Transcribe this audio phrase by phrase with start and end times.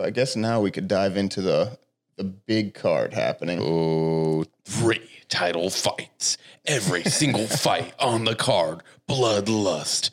[0.00, 1.76] So I guess now we could dive into the
[2.16, 3.58] the big card happening.
[3.60, 6.38] Oh, three title fights.
[6.64, 8.82] Every single fight on the card.
[9.06, 10.10] Bloodlust.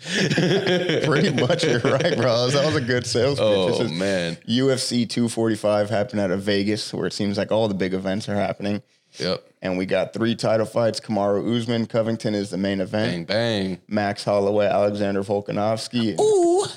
[1.06, 2.50] Pretty much, you're right, bro.
[2.50, 3.88] That was a good sales pitch.
[3.88, 4.36] Oh man.
[4.46, 8.36] UFC 245 happened out of Vegas, where it seems like all the big events are
[8.36, 8.84] happening.
[9.20, 9.44] Yep.
[9.62, 11.00] And we got three title fights.
[11.00, 13.28] Kamaru Usman, Covington is the main event.
[13.28, 13.82] Bang bang.
[13.88, 16.16] Max Holloway, Alexander Volkanovski,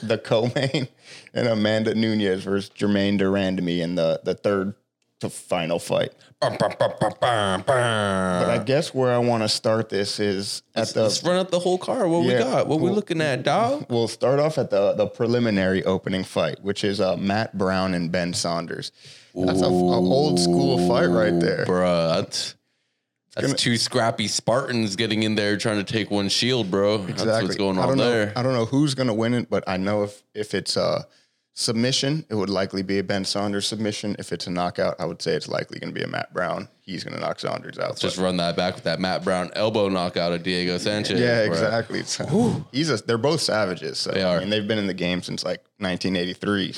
[0.02, 0.88] the co-main,
[1.34, 4.74] and Amanda Nunes versus Germaine de Randamie in the the third
[5.20, 6.12] to final fight.
[6.40, 7.62] Bum, bum, bum.
[7.66, 11.02] But I guess where I want to start this is at the.
[11.02, 12.08] Let's run up the whole car.
[12.08, 12.66] What we got?
[12.66, 13.84] What we Well- looking at, dog?
[13.90, 18.10] We'll start off at the the preliminary opening fight, which is uh, Matt Brown and
[18.10, 18.90] Ben Saunders.
[19.34, 21.64] That's a, a old school fight right there.
[21.66, 22.54] Bruh, that's,
[23.34, 26.98] that's gonna- two scrappy Spartans getting in there trying to take one shield, bro.
[26.98, 28.10] That's what's going I on don't know.
[28.10, 28.32] there.
[28.36, 31.06] I don't know who's going to win it, but I know if if it's a
[31.60, 34.16] submission, it would likely be a Ben Saunders submission.
[34.18, 36.68] If it's a knockout, I would say it's likely going to be a Matt Brown.
[36.80, 37.98] He's going to knock Saunders out.
[37.98, 41.20] Just run that back with that Matt Brown elbow knockout of Diego Sanchez.
[41.20, 42.02] yeah, exactly.
[42.04, 43.98] So, he's a, they're both savages.
[43.98, 44.40] So, They I are.
[44.40, 46.72] mean, they've been in the game since like 1983.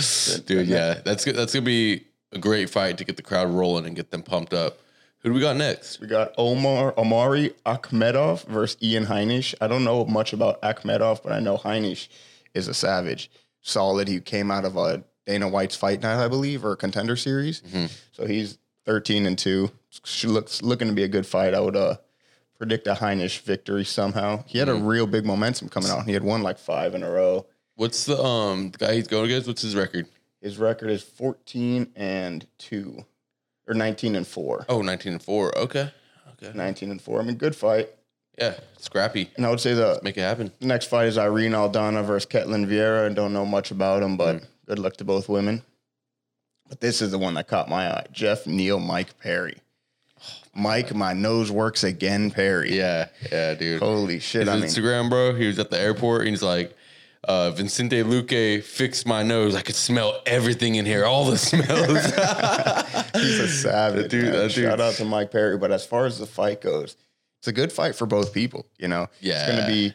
[0.00, 1.36] So, Dude, yeah, that's good.
[1.36, 4.52] That's gonna be a great fight to get the crowd rolling and get them pumped
[4.52, 4.78] up.
[5.20, 6.00] Who do we got next?
[6.00, 9.54] we got Omar Omari Akhmedov versus Ian Heinisch.
[9.60, 12.08] I don't know much about Akhmedov, but I know Heinisch
[12.54, 13.30] is a savage.
[13.62, 14.08] Solid.
[14.08, 17.62] He came out of a Dana White's fight night, I believe, or a contender series.
[18.12, 19.70] So he's 13 and 2.
[20.04, 21.54] She looks looking to be a good fight.
[21.54, 21.96] I would uh
[22.56, 24.42] predict a Heinisch victory somehow.
[24.46, 26.06] He had a real big momentum coming out.
[26.06, 27.46] He had won like five in a row.
[27.76, 29.46] What's the um the guy he's going against?
[29.46, 30.06] What's his record?
[30.40, 33.04] His record is 14 and 2
[33.66, 34.66] or 19 and 4.
[34.68, 35.58] Oh, 19 and 4.
[35.58, 35.90] Okay.
[36.42, 36.52] Okay.
[36.56, 37.20] 19 and 4.
[37.20, 37.90] I mean, good fight.
[38.38, 39.30] Yeah, scrappy.
[39.36, 40.52] And I would say the Make it happen.
[40.60, 43.10] next fight is Irene Aldana versus Ketlin Vieira.
[43.10, 45.62] I don't know much about them, but good luck to both women.
[46.68, 48.06] But this is the one that caught my eye.
[48.12, 49.56] Geoff Neal, Mike Perry.
[50.54, 52.76] Mike, my nose works again, Perry.
[52.76, 53.80] Yeah, yeah, dude.
[53.80, 54.42] Holy shit.
[54.42, 55.34] His I mean, Instagram, bro.
[55.34, 56.76] He was at the airport and he's like,
[57.24, 59.54] uh, Vicente Luque fixed my nose.
[59.54, 62.04] I could smell everything in here, all the smells.
[63.14, 64.10] he's a savage.
[64.10, 65.56] Dude, that Shout out to Mike Perry.
[65.58, 66.96] But as far as the fight goes,
[67.38, 68.66] it's a good fight for both people.
[68.78, 69.94] You know, yeah, it's going to be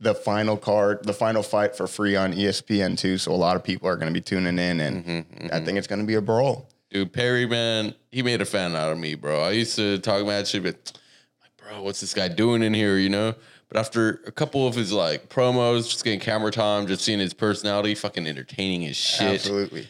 [0.00, 3.18] the final card, the final fight for free on ESPN too.
[3.18, 5.78] So a lot of people are going to be tuning in, and Mm-hmm, I think
[5.78, 6.68] it's going to be a brawl.
[6.90, 9.40] Dude, Perry, man, he made a fan out of me, bro.
[9.40, 10.92] I used to talk mad shit, but
[11.40, 13.34] like, bro, what's this guy doing in here, you know?
[13.68, 17.32] But after a couple of his like promos, just getting camera time, just seeing his
[17.32, 19.34] personality, fucking entertaining as shit.
[19.36, 19.88] Absolutely.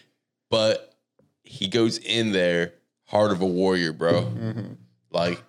[0.48, 0.94] But
[1.42, 2.74] he goes in there,
[3.06, 4.22] heart of a warrior, bro.
[4.22, 4.72] Mm-hmm.
[5.10, 5.42] Like,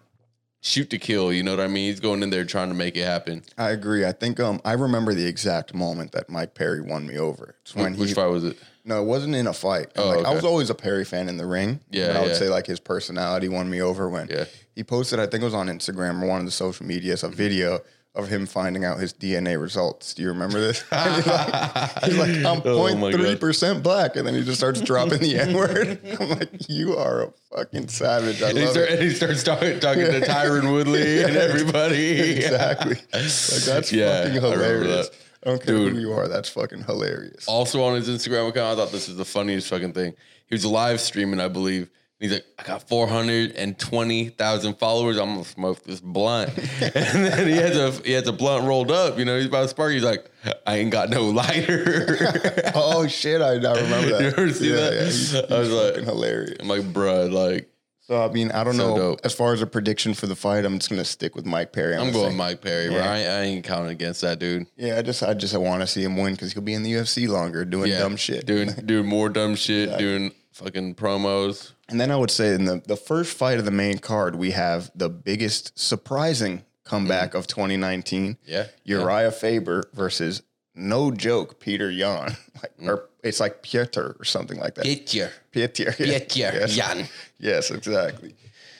[0.63, 1.89] shoot to kill, you know what I mean?
[1.89, 3.43] He's going in there trying to make it happen.
[3.57, 4.05] I agree.
[4.05, 7.55] I think um I remember the exact moment that Mike Perry won me over.
[7.61, 8.57] It's when Which he fight was it?
[8.85, 9.87] no, it wasn't in a fight.
[9.97, 11.81] Oh, like, I was always a Perry fan in the ring.
[11.91, 12.35] Yeah, but I would yeah.
[12.37, 14.45] say like his personality won me over when Yeah.
[14.73, 15.19] he posted.
[15.19, 17.81] I think it was on Instagram or one of the social medias a video
[18.15, 20.13] of him finding out his DNA results.
[20.13, 20.81] Do you remember this?
[20.91, 25.17] He's, like, he's like, I'm Oh 0.3 percent black, and then he just starts dropping
[25.19, 25.99] the N word.
[26.19, 28.43] I'm like, you are a fucking savage.
[28.43, 28.99] I And he, start, it.
[28.99, 32.19] and he starts talking, talking to Tyron Woodley and everybody.
[32.35, 32.95] exactly.
[33.13, 35.09] Like that's Yeah, fucking hilarious.
[35.45, 35.93] I don't care Dude.
[35.93, 36.27] who you are.
[36.27, 37.47] That's fucking hilarious.
[37.47, 40.13] also on his Instagram account, I thought this was the funniest fucking thing.
[40.47, 41.89] He was live streaming, I believe.
[42.23, 45.17] He's like, I got 420,000 followers.
[45.17, 46.57] I'm gonna smoke this blunt.
[46.81, 49.63] and then he has a he has a blunt rolled up, you know, he's about
[49.63, 49.91] to spark.
[49.91, 50.25] He's like,
[50.65, 52.71] I ain't got no lighter.
[52.75, 53.41] oh shit!
[53.41, 54.21] I, I remember that.
[54.21, 54.93] You ever see yeah, that?
[54.93, 56.55] Yeah, he's, I was like- hilarious.
[56.61, 57.69] I'm like, bruh, like,
[58.01, 58.97] So I mean, I don't So know.
[58.97, 59.19] dope.
[59.25, 61.95] As far as a prediction for the fight, I'm just gonna stick with Mike Perry.
[61.95, 62.99] I'm gonna going say- Mike Perry, bro.
[62.99, 63.11] Yeah.
[63.11, 64.67] I, I ain't counting against that dude.
[64.77, 66.83] Yeah, I just, I just, I want to see him win because he'll be in
[66.83, 67.99] the UFC longer, doing Yeah.
[67.99, 68.45] dumb shit.
[68.45, 71.71] Doing doing more dumb shit, doing fucking promos.
[71.93, 74.49] And then I would say in the the first fight of the main card, we
[74.51, 78.37] have the biggest surprising comeback of 2019.
[78.47, 78.65] Yeah.
[78.83, 80.41] Uriah Faber versus
[80.73, 82.87] no joke Peter Yan, like, Mm.
[82.87, 84.85] or it's like Pieter or something like that.
[84.85, 85.29] Pietjer.
[85.51, 85.91] Pieter.
[85.91, 86.75] Pietjer Yes.
[86.75, 87.07] Jan.
[87.37, 88.33] Yes, exactly.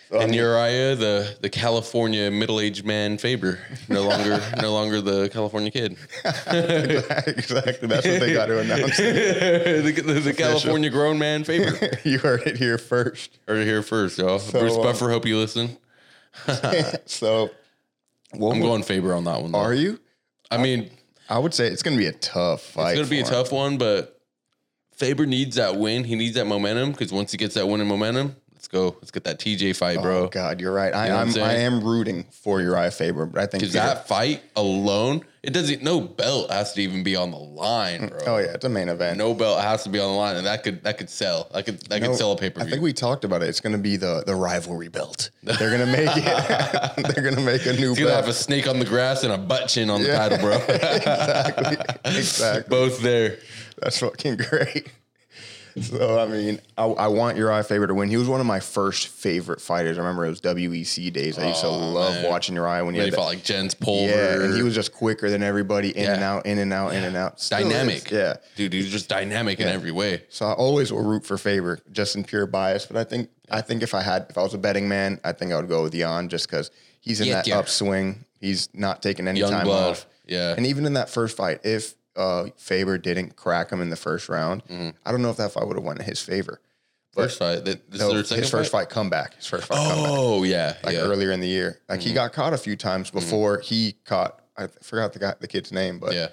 [0.09, 3.59] So, I And Uriah, the the California middle aged man Faber,
[3.89, 5.97] no longer no longer the California kid.
[6.23, 7.87] exactly.
[7.87, 8.97] That's what they got to announce.
[8.97, 11.97] the, the, the California grown man Faber.
[12.03, 13.39] you heard it here first.
[13.47, 14.39] Heard it here first, y'all.
[14.51, 15.77] Bruce uh, Buffer, hope you listen.
[17.05, 17.49] So,
[18.33, 19.51] what I'm going Faber on that one.
[19.51, 19.59] Though.
[19.59, 19.99] are you?
[20.51, 20.91] I mean,
[21.29, 22.91] I would say it's going to be a tough fight.
[22.91, 23.29] it's gonna be a him.
[23.29, 24.19] tough one, but
[24.95, 26.03] Faber needs that win.
[26.03, 28.95] He needs that momentum because once he gets that win and momentum, Let's go.
[29.01, 30.23] Let's get that TJ fight, bro.
[30.23, 30.95] Oh God, you're right.
[30.95, 33.73] I, know what I'm I'm I am rooting for Uriah Faber, but I think Because
[33.73, 35.83] that fight alone, it doesn't.
[35.83, 38.19] No belt has to even be on the line, mm, bro.
[38.25, 39.17] Oh yeah, it's a main event.
[39.17, 41.49] No belt has to be on the line, and that could that could sell.
[41.53, 42.71] That could that No, could sell a pay per I view.
[42.71, 43.49] think we talked about it.
[43.49, 45.29] It's going to be the the rivalry belt.
[45.43, 46.23] They're going to make it.
[47.13, 48.21] they're going to make a new He's gonna belt.
[48.21, 50.55] have a snake on the grass and a butt chin on the title, bro.
[50.69, 51.77] exactly.
[52.05, 52.63] Exactly.
[52.69, 53.39] Both there.
[53.81, 54.87] That's fucking great.
[55.81, 58.07] So I mean, I, I want Uriah Faber to win.
[58.09, 59.97] He was one of my first favorite fighters.
[59.97, 61.39] I remember it was WEC days.
[61.39, 62.29] I used to Oh, love man.
[62.29, 64.11] watching Uriah when he When he had that, fought like Jens Pulver.
[64.11, 66.31] yeah, and he was just quicker than everybody, in and Yeah.
[66.33, 67.39] out, in and out, in and out.
[67.41, 68.11] Still is, dynamic.
[68.11, 68.35] yeah.
[68.55, 70.23] dude, he's just dynamic in every way.
[70.29, 72.85] So I always will root for Faber, just in pure bias.
[72.85, 75.31] But I think I think if I had if I was a betting man, I
[75.31, 76.69] think I would go with Yan just because
[77.01, 77.57] he's in Yeah, that yeah.
[77.59, 78.25] upswing.
[78.39, 79.91] He's not taking any Young time blood.
[79.91, 80.05] off.
[80.27, 80.53] Yeah.
[80.55, 84.29] And even in that first fight, if uh, Faber didn't crack him in the first
[84.29, 84.89] round, Mm-hmm.
[85.05, 86.59] I don't know if that fight would have went in his favor.
[87.13, 87.63] First fight.
[87.63, 89.35] This No, is his first fight comeback.
[89.35, 90.07] His first fight comeback.
[90.09, 91.01] Oh yeah, Like yeah.
[91.01, 91.11] Mm-hmm.
[91.11, 91.79] earlier in the year.
[91.87, 95.47] Like he got caught a few times before he caught I forgot the guy the
[95.47, 96.29] kid's name, but Yeah.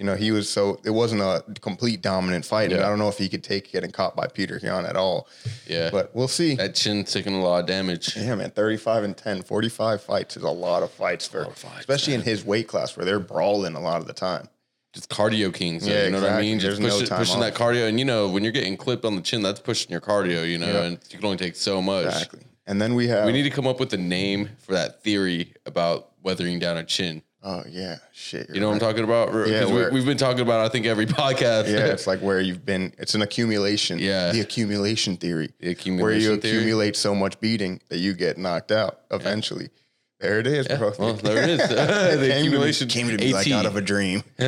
[0.00, 2.72] you know, he was so it wasn't a complete dominant fight.
[2.72, 5.28] And I don't know if he could take getting caught by Peter Yan at all.
[5.68, 5.90] Yeah.
[5.90, 6.56] But we'll see.
[6.56, 8.16] That chin taking a lot of damage.
[8.16, 11.78] Yeah, man, 35 and 10, 45 fights is a lot of fights for, of fights,
[11.80, 14.48] especially in his weight class where they're brawling a lot of the time.
[14.94, 15.86] Just cardio kings.
[15.86, 16.46] Yeah, you know what I exactly.
[16.50, 16.58] mean?
[16.60, 17.40] Just There's no push, time pushing off.
[17.42, 17.88] that cardio.
[17.88, 20.56] And you know, when you're getting clipped on the chin, that's pushing your cardio, you
[20.58, 20.84] know, Yep.
[20.84, 22.06] and you can only take so much.
[22.06, 22.40] Exactly.
[22.66, 25.52] And then we have, We need to come up with a name for that theory
[25.66, 27.22] about weathering down a chin.
[27.42, 28.48] oh, yeah, shit.
[28.54, 29.28] You know what I'm talking about?
[29.46, 31.68] Yeah, we, we've been talking about, I think, every podcast.
[31.68, 33.98] Yeah, it's like where you've been, it's an accumulation.
[33.98, 34.32] Yeah.
[34.32, 35.52] The accumulation theory.
[35.60, 36.56] The accumulation Where you theory.
[36.58, 39.68] accumulate so much beating that you get knocked out eventually.
[40.20, 40.92] There it is, bro.
[40.98, 41.60] well, there it is.
[41.68, 42.88] The came to me- accumulation.
[42.88, 44.22] came to me like out of a dream.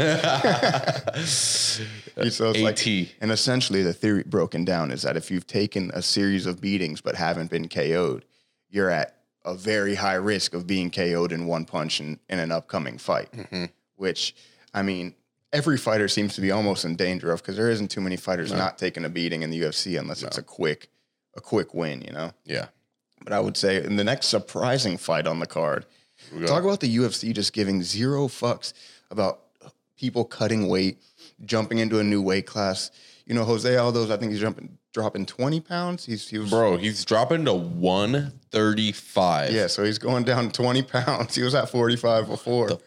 [1.25, 1.85] so
[2.17, 3.09] it's like, AT.
[3.21, 7.01] and essentially the theory broken down is that if you've taken a series of beatings
[7.01, 8.25] but haven't been KO'd,
[8.71, 12.51] you're at a very high risk of being KO'd in one punch in, in an
[12.53, 13.31] upcoming fight.
[13.33, 13.65] Mm-hmm.
[13.97, 14.35] Which,
[14.75, 15.15] I mean,
[15.53, 18.53] every fighter seems to be almost in danger of because there isn't too many fighters
[18.53, 20.91] not taking a beating in the UFC unless it's a quick,
[21.37, 22.33] a quick win, you know.
[22.45, 22.67] Yeah.
[23.23, 25.87] But I would say in the next surprising fight on the card,
[26.47, 28.73] talk about the UFC just giving zero fucks
[29.11, 29.41] about
[29.97, 30.99] people cutting weight,
[31.45, 32.91] jumping into a new weight class.
[33.27, 36.05] You know, Jose Aldo's, I think he's jumping, dropping 20 pounds.
[36.07, 39.53] He's, he was, Bro, he's dropping to 135.
[39.53, 41.35] yeah, so he's going down 20 pounds.
[41.35, 42.79] He was at 45 before.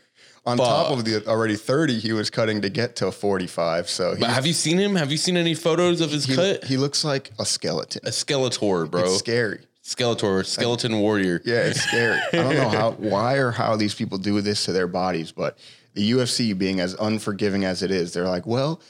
[0.45, 3.89] On top of the already 30, he was cutting to get to 45.
[3.89, 4.95] So he, But have you seen him?
[4.95, 6.63] Have you seen any photos of his he, cut?
[6.63, 8.01] he looks like a skeleton.
[8.05, 9.03] a Skeletor, bro.
[9.03, 9.59] It's scary.
[9.89, 11.41] Skeletor, skeleton warrior.
[11.43, 12.19] Yeah, it's scary.
[12.31, 15.57] I don't know how, why or how these people do this to their bodies, but
[15.95, 18.81] the UFC being as unforgiving as it is, they're like, well,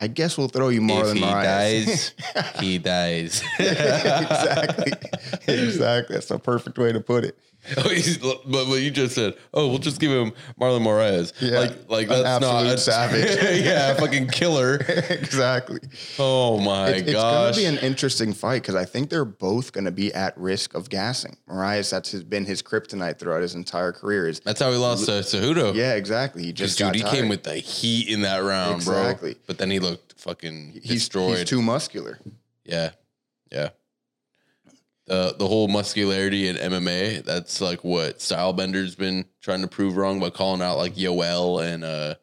[0.00, 2.12] I guess we'll throw you more If than he Moraes.
[2.34, 3.42] dies, he dies.
[3.60, 4.92] exactly,
[5.46, 6.14] exactly.
[6.14, 7.38] That's the perfect way to put it.
[7.76, 11.32] Oh, he's- but what you just said, oh, we'll just give him Marlon Moraes.
[11.40, 13.64] Yeah, like, like that's not absolute a savage.
[13.64, 14.76] yeah, fucking killer.
[15.10, 15.80] exactly.
[16.18, 19.72] Oh my It's, it's going to be an interesting fight because I think they're both
[19.72, 21.36] going to be at risk of gassing.
[21.48, 24.28] Moraes, that's his, been his kryptonite throughout his entire career.
[24.28, 25.74] Is that's how he lost to Cejudo.
[25.74, 26.42] yeah, exactly.
[26.44, 27.14] He just dude, he tired.
[27.14, 29.34] came with the heat in that round, Exactly.
[29.34, 29.42] bro.
[29.46, 31.38] But then he looked fucking he's, destroyed.
[31.38, 32.18] he's too muscular.
[32.64, 32.90] Yeah,
[33.50, 33.70] yeah.
[35.10, 40.20] The the whole muscularity in MMA, that's like what Stylebender's been trying to prove wrong
[40.20, 42.14] by calling out like Yoel and uh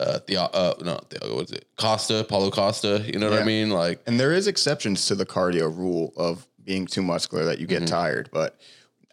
[0.00, 3.02] uh the uh no the, what's it Costa Paulo Costa.
[3.06, 3.42] You know what Yeah.
[3.42, 3.70] I mean?
[3.70, 7.66] Like And there is exceptions to the cardio rule of being too muscular that you
[7.68, 7.94] get Mm-hmm.
[7.94, 8.58] tired, but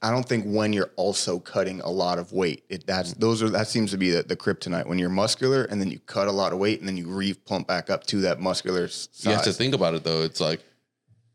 [0.01, 3.50] I don't think when you're also cutting a lot of weight, it that's those are
[3.51, 6.32] that seems to be the, the kryptonite when you're muscular and then you cut a
[6.32, 9.24] lot of weight and then you re pump back up to that muscular size.
[9.25, 10.24] you have to think about it though.
[10.24, 10.62] It's like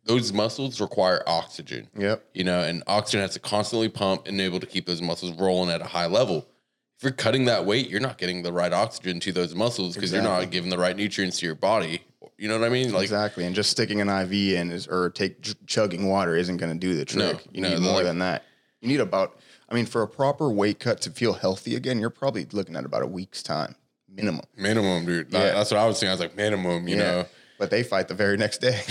[0.09, 1.87] those muscles require oxygen.
[1.97, 2.25] Yep.
[2.35, 5.71] you know, and oxygen has to constantly pump and able to keep those muscles rolling
[5.71, 6.49] at a high level.
[6.97, 10.13] If you're cutting that weight, you're not getting the right oxygen to those muscles because
[10.13, 12.03] you're not giving the right nutrients to your body.
[12.39, 12.93] You know what I mean?
[12.93, 13.45] Like, exactly.
[13.45, 15.37] And just sticking an IV in is or take
[15.67, 17.37] chugging water isn't going to do the trick.
[17.37, 18.45] No, you no, need more like- than that.
[18.81, 19.39] You need about
[19.69, 22.85] I mean for a proper weight cut to feel healthy again, you're probably looking at
[22.85, 23.75] about a week's time
[24.09, 24.45] minimum.
[24.57, 25.31] minimum, dude.
[25.33, 25.53] That- Yeah.
[25.55, 26.11] that's what I was saying.
[26.11, 27.27] I was like, minimum, you know.
[27.59, 28.81] But they fight the very next day.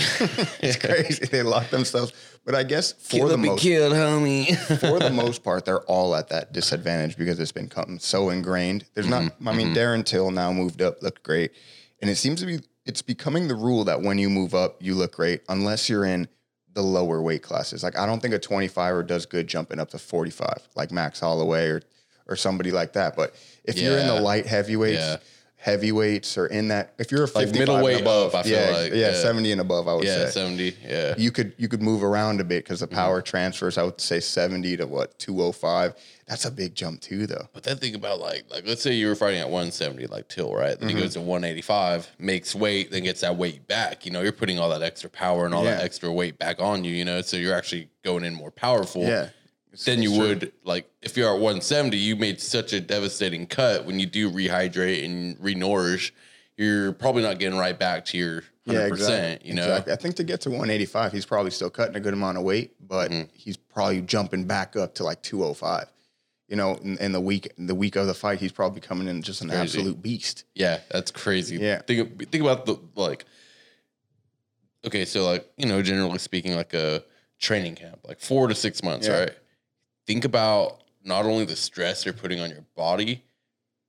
[0.60, 1.24] it's crazy.
[1.24, 2.12] They lock themselves.
[2.44, 4.56] But I guess for the most killed, homie.
[4.80, 8.84] for the most part, they're all at that disadvantage because it's been so ingrained.
[8.94, 9.22] There's not.
[9.22, 9.48] Mm-hmm.
[9.48, 11.52] I mean, Darren Till now moved up, looked great,
[12.00, 12.60] and it seems to be.
[12.84, 16.28] It's becoming the rule that when you move up, you look great, unless you're in
[16.72, 17.82] the lower weight classes.
[17.82, 21.68] Like I don't think a 25er does good jumping up to 45, like Max Holloway
[21.68, 21.82] or
[22.26, 23.16] or somebody like that.
[23.16, 23.34] But
[23.64, 25.00] if you're in the light heavyweights.
[25.00, 25.16] Yeah.
[25.60, 28.70] Heavyweights or in that if you're a 55 and middleweight above, up, I feel yeah,
[28.70, 29.12] like, yeah, yeah.
[29.14, 30.30] 70 and above, I would Yeah, say.
[30.30, 30.76] seventy.
[30.86, 32.94] Yeah, You could you could move around a bit because the Mm-hmm.
[32.94, 33.76] power transfers.
[33.76, 35.94] I would say 70 to what 205.
[36.28, 37.48] That's a big jump too, though.
[37.52, 40.54] But then think about like like let's say you were fighting at 170 like Till,
[40.54, 40.78] right?
[40.78, 40.96] Then Mm-hmm.
[40.96, 44.06] he goes to 185, makes weight, then gets that weight back.
[44.06, 46.84] You know, you're putting all that extra power and all that extra weight back on
[46.84, 49.28] you, you know, so you're actually going in more powerful Yeah.
[49.84, 53.98] Than you would like if you're at 170, you made such a devastating cut when
[53.98, 56.12] you do rehydrate and re-nourish,
[56.56, 59.48] you're probably not getting right back to your 100%, Yeah, exactly.
[59.48, 59.62] you know.
[59.62, 59.92] Exactly.
[59.92, 62.74] I think to get to 185, he's probably still cutting a good amount of weight,
[62.86, 63.28] but Mm-hmm.
[63.32, 65.86] he's probably jumping back up to like 205.
[66.48, 69.20] You know, in, in the week the week of the fight, he's probably coming in
[69.22, 69.62] just an Crazy.
[69.62, 70.44] absolute beast.
[70.54, 71.56] Yeah, that's crazy.
[71.56, 71.82] Yeah.
[71.82, 73.26] Think think about the like
[74.86, 77.02] okay, so like, you know, generally speaking, like a
[77.38, 79.18] training camp, like four to six months, Yeah.
[79.20, 79.30] right?
[80.08, 83.22] Think about not only the stress you're putting on your body,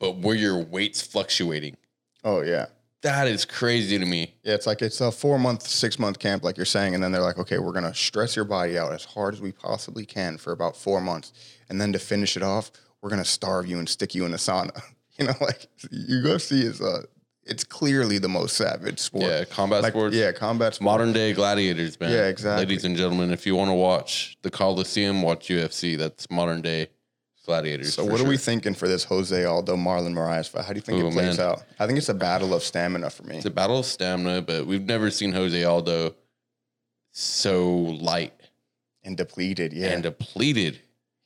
[0.01, 1.77] but where your weight's fluctuating.
[2.25, 2.65] Oh yeah.
[3.03, 4.33] That is crazy to me.
[4.43, 7.13] Yeah, it's like it's a four month, six month camp, like you're saying, and then
[7.13, 10.37] they're like, okay, we're gonna stress your body out as hard as we possibly can
[10.37, 11.31] for about four months,
[11.69, 12.69] and then to finish it off,
[13.01, 14.77] we're gonna starve you and stick you in a sauna.
[15.17, 17.01] You know, like UFC is uh
[17.49, 19.25] it's clearly the most savage sport.
[19.25, 20.15] Yeah, combat like, sports.
[20.15, 20.85] Yeah, combat sport.
[20.85, 22.11] Modern day gladiators, man.
[22.11, 22.65] Yeah, exactly.
[22.65, 25.97] Ladies and gentlemen, if you want to watch the Coliseum, watch UFC.
[25.97, 26.87] That's modern day
[27.45, 27.95] gladiators.
[27.95, 30.65] So what are we thinking for this Jose Aldo Marlon Moraes fight?
[30.65, 31.47] How do you think Ooh, it plays man.
[31.47, 31.63] out?
[31.79, 33.37] I think it's a battle of stamina for me.
[33.37, 36.15] It's a battle of stamina, but we've never seen Jose Aldo
[37.11, 38.33] so light
[39.03, 39.87] and depleted, yeah.
[39.87, 40.79] and depleted.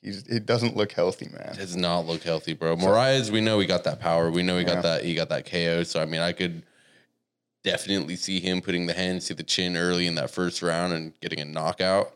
[0.04, 1.56] He's he doesn't look healthy, man.
[1.56, 2.76] Does not look healthy, bro.
[2.76, 4.30] Moraes, we know he got that power.
[4.30, 4.74] We know he Yeah.
[4.76, 5.06] got that.
[5.06, 5.84] He got that KO.
[5.84, 6.64] So I mean, I could
[7.64, 11.18] definitely see him putting the hands to the chin early in that first round and
[11.22, 12.14] getting a knockout.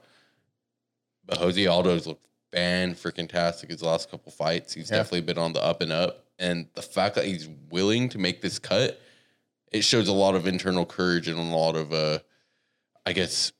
[1.26, 4.74] But Jose Aldo's looked fan freaking tastic his last couple fights.
[4.74, 4.98] He's Yeah.
[4.98, 6.26] definitely been on the up and up.
[6.40, 9.00] And the fact that he's willing to make this cut,
[9.72, 12.20] it shows a lot of internal courage and a lot of uh
[13.06, 13.54] I guess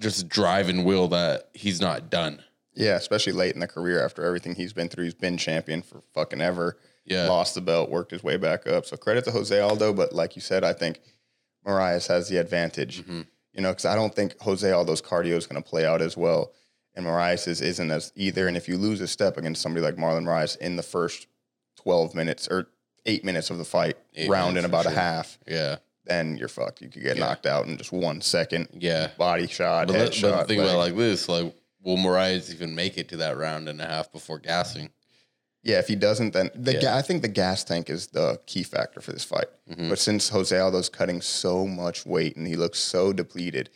[0.00, 2.42] just drive and will that he's not done.
[2.74, 5.04] Yeah, especially late in the career after everything he's been through.
[5.04, 6.76] He's been champion for fucking ever.
[7.04, 7.28] Yeah.
[7.28, 8.86] Lost the belt, worked his way back up.
[8.86, 11.00] So credit to Jose Aldo, but like you said, I think
[11.66, 13.04] Moraes has the advantage.
[13.04, 13.26] Mhm.
[13.52, 16.16] You know, because I don't think Jose Aldo's cardio is going to play out as
[16.16, 16.52] well,
[16.94, 18.48] and Moraes is, isn't as either.
[18.48, 21.26] And if you lose a step against somebody like Marlon Moraes in the first
[21.76, 22.68] twelve minutes or
[23.06, 25.76] eight minutes of the fight, Eight round in about a half, Yeah.
[26.06, 26.80] then you're fucked.
[26.82, 27.24] You could get Yeah.
[27.26, 28.68] knocked out in just one second.
[28.72, 29.10] Yeah.
[29.18, 30.48] Body shot, But, head but shot.
[30.48, 30.92] think about it leg.
[30.92, 31.54] like this: like,
[31.84, 34.90] will Moraes even make it to that round and a half before gassing?
[35.62, 36.80] Yeah, if he doesn't, then the Yeah.
[36.80, 39.46] ga- I think the gas tank is the key factor for this fight.
[39.70, 39.88] Mm-hmm.
[39.88, 43.70] But since Jose Aldo's cutting so much weight and he looks so depleted,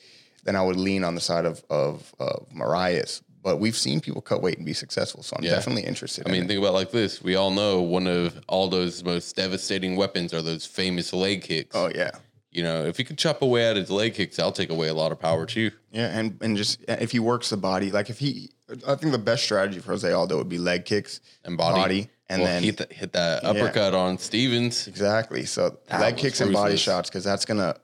[0.44, 3.22] then I would lean on the side of of, of Moraes.
[3.42, 5.52] But we've seen people cut weight and be successful, so I'm Yeah.
[5.52, 6.26] definitely interested.
[6.28, 9.34] I mean, in think about it like this: we all know one of Aldo's most
[9.36, 11.74] devastating weapons are those famous leg kicks.
[11.74, 12.10] oh yeah,
[12.50, 14.94] You know, if he could chop away at his leg kicks, I'll take away a
[14.94, 15.70] lot of power too.
[15.92, 18.50] yeah, and and just if he works the body, like if he,
[18.86, 22.40] I think the best strategy for Jose Aldo would be leg kicks And body, and
[22.42, 24.88] well, then hit, the, hit that uppercut on Stevens.
[24.88, 25.44] Exactly.
[25.44, 27.76] So That leg was kicks and body shots because that's gonna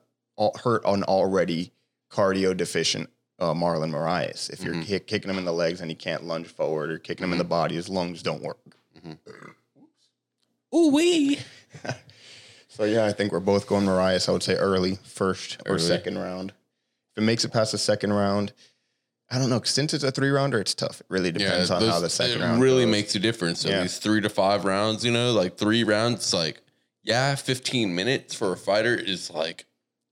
[0.62, 1.70] hurt an already
[2.10, 4.48] cardio deficient uh, Marlon Moraes.
[4.50, 4.72] If Mm-hmm.
[4.72, 7.32] you're kick, kicking him in the legs and he can't lunge forward or kicking him
[7.32, 8.58] in the body, his lungs don't work.
[10.74, 11.38] Ooh wee!
[12.76, 14.28] So yeah, I think we're both going Moraes.
[14.28, 15.78] I would say early, first or Early.
[15.80, 16.50] second round.
[17.12, 18.52] If it makes it past the second round,
[19.30, 19.60] I don't know.
[19.62, 21.00] Since it's a three rounder, it's tough.
[21.00, 22.90] It really depends on those- how the second it round really goes.
[22.92, 23.60] makes a difference.
[23.60, 23.82] So Yeah.
[23.82, 26.60] these three to five rounds, you know, like three rounds, like
[27.04, 29.66] yeah, fifteen minutes for a fighter is like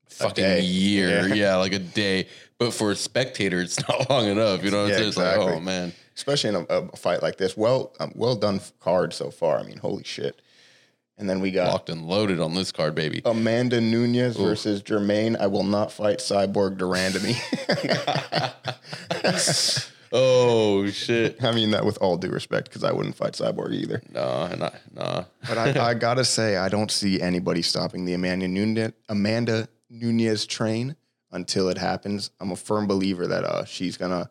[0.08, 0.60] fucking day.
[0.60, 1.34] year, Yeah.
[1.34, 1.56] yeah.
[1.56, 2.28] like a day.
[2.58, 4.62] But for a spectator, it's not long enough.
[4.62, 5.08] You know what Yeah, I'm saying?
[5.08, 7.56] It's like, oh man, especially in a, a fight like this.
[7.56, 9.58] Well, um, well done card so far.
[9.58, 10.40] I mean, holy shit.
[11.22, 13.22] And then we got locked and loaded on this card, baby.
[13.24, 15.36] Amanda Nunes versus Germaine.
[15.36, 17.38] I will not fight Cyborg de Randamie.
[20.12, 24.02] oh shit, I mean that with all due respect, because I wouldn't fight Cyborg either.
[24.12, 25.24] nah, nah, nah.
[25.48, 30.44] But I, I gotta say, I don't see anybody stopping the Amanda Nunes, Amanda Nunes
[30.44, 30.96] train
[31.30, 32.32] until it happens.
[32.40, 34.28] I'm a firm believer that uh, she's gonna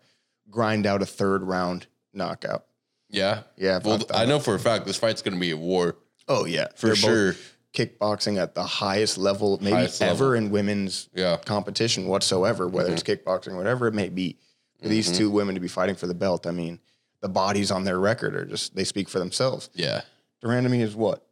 [0.50, 2.66] grind out a third round knockout.
[3.10, 5.96] Yeah, Yeah, Well, but- I know for a fact this fight's gonna be a war
[6.32, 7.36] Oh yeah, for sure.
[7.74, 10.34] kickboxing at the highest level, maybe Highest ever level.
[10.34, 14.38] in women's Yeah, competition whatsoever, whether it's kickboxing, whatever it may be.
[14.82, 15.18] For these Mm-hmm.
[15.18, 16.80] two women to be fighting for the belt, I mean,
[17.22, 19.70] the bodies on their record are just they speak for themselves.
[19.74, 20.02] yeah.
[20.42, 21.26] de Randamie is what?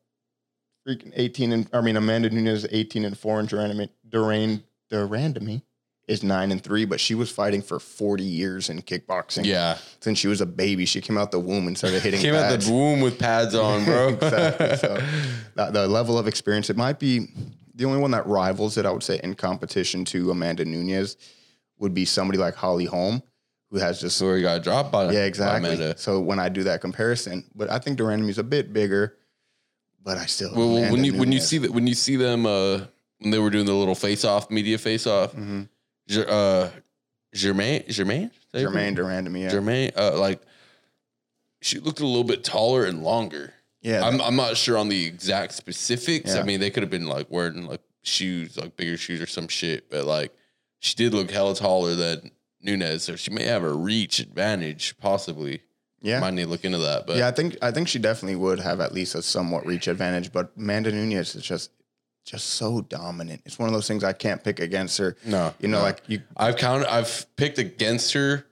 [0.87, 4.95] Freaking 18 and I mean Amanda Nunes 18 and 4 and de Randamie Duran de
[4.97, 5.61] Randamie
[6.09, 9.45] is nine and three, but she was fighting for 40 years in kickboxing.
[9.45, 9.77] Yeah.
[9.99, 12.35] Since she was a baby, she came out the womb and started hitting She Came
[12.35, 14.07] out the womb with pads on, bro.
[14.21, 14.75] exactly.
[14.77, 15.01] So
[15.55, 17.27] the, the level of experience, it might be
[17.75, 21.15] the only one that rivals it, I would say, in competition to Amanda Nunes
[21.77, 23.21] would be somebody like Holly Holm,
[23.69, 25.73] who has just so he got dropped by yeah, by exactly.
[25.75, 25.97] Amanda.
[25.97, 29.15] So when I do that comparison, but I think de Randamie's a bit bigger,
[30.03, 32.79] but I still Well, when you when you see that when you see them uh,
[33.19, 35.69] when they were doing the little face off media face off, Mhm.
[36.17, 36.69] Uh,
[37.35, 38.63] Germaine Germaine Say it?
[38.63, 40.41] Germaine Durandamy, yeah, Germaine uh, like
[41.61, 43.53] she looked a little bit taller and longer.
[43.81, 46.33] yeah, I'm I'm not sure on the exact specifics.
[46.33, 46.41] Yeah.
[46.41, 49.47] I mean, they could have been like wearing like shoes, like bigger shoes or some
[49.47, 50.33] shit, but like
[50.79, 55.61] she did look hella taller than Nunes, so she may have a reach advantage, possibly.
[56.01, 56.19] yeah.
[56.19, 58.59] Might need to look into that, but yeah, I think I think she definitely would
[58.59, 61.71] have at least a somewhat reach advantage, but Amanda Nunes is just
[62.29, 63.41] just so dominant.
[63.45, 65.15] It's one of those things I can't pick against her.
[65.25, 65.83] no, You know, no.
[65.83, 66.91] like you I've counted.
[66.93, 68.45] I've picked against her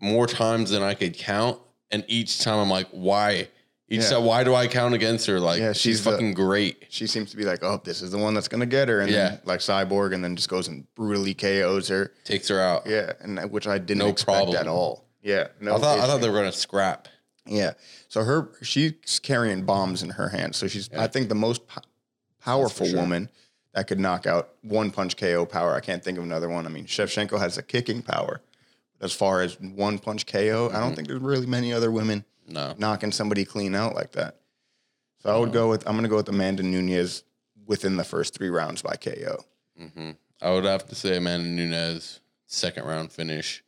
[0.00, 1.58] more times than I could count,
[1.90, 3.48] and each time I'm like, why?
[3.88, 4.10] Each Yeah.
[4.10, 5.40] time, why do I count against her?
[5.40, 6.84] Like, Yeah, she's, she's the- fucking great.
[6.90, 9.10] she seems to be like, oh, this is the one that's gonna get her, and
[9.10, 9.28] Yeah.
[9.30, 12.12] then like Cyborg, and then just goes and brutally KOs her.
[12.24, 12.86] Takes her out.
[12.86, 14.56] Yeah, and uh, which I didn't No expect problem.
[14.58, 15.06] at all.
[15.22, 15.76] Yeah, no.
[15.76, 17.08] I thought I thought they were gonna scrap.
[17.46, 17.72] Yeah.
[18.08, 20.54] So her she's carrying bombs in her hand.
[20.54, 21.80] So she's I think the most po-
[22.46, 22.98] powerful sure.
[23.00, 23.28] woman
[23.74, 25.74] that could knock out one punch KO power.
[25.74, 26.64] I can't think of another one.
[26.66, 28.40] I mean, Shevchenko has a kicking power.
[29.00, 32.74] As far as one punch KO, I don't think there's really many other women No,
[32.78, 34.36] knocking somebody clean out like that.
[35.22, 37.22] So I would go with I'm going to go with Amanda Nunes
[37.66, 39.44] within the first 3 rounds by KO.
[39.78, 43.62] hmm I would have to say Amanda Nunes second round finish.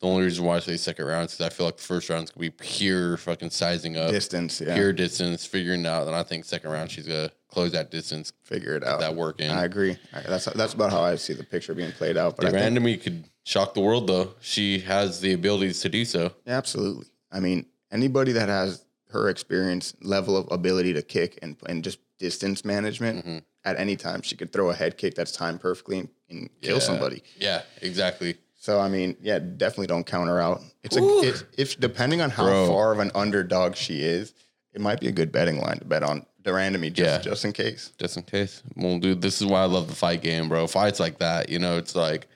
[0.00, 2.08] The only reason why I say second round is because I feel like the first
[2.10, 4.74] round's gonna be pure fucking sizing up, Distance, yeah.
[4.74, 6.06] pure distance, figuring out.
[6.06, 9.00] And I think second round she's gonna close that distance, Figure it out.
[9.00, 9.50] that work in.
[9.50, 9.96] I agree.
[10.12, 13.02] That's that's about how I see the picture being played out, but I think Randamie
[13.02, 14.34] could shock the world though.
[14.40, 16.32] She has the abilities to do so.
[16.46, 17.06] Absolutely.
[17.32, 21.98] I mean, anybody that has her experience, level of ability to kick and and just
[22.18, 23.42] distance management Mhm.
[23.64, 26.76] at any time, she could throw a head kick that's timed perfectly and, and kill
[26.76, 26.82] Yeah.
[26.90, 27.22] somebody.
[27.38, 28.36] Yeah, exactly.
[28.60, 30.60] So I mean, yeah, definitely don't count her out.
[30.82, 31.20] It's Ooh.
[31.22, 32.66] a it's, if depending on how Bro.
[32.68, 34.34] far of an underdog she is,
[34.74, 37.30] it might be a good betting line to bet on de Randamie just Yeah.
[37.30, 37.92] just in case.
[37.98, 38.62] Just in case.
[38.76, 40.66] Well, dude, this is why I love the fight game, bro.
[40.66, 42.26] Fights like that, you know, it's like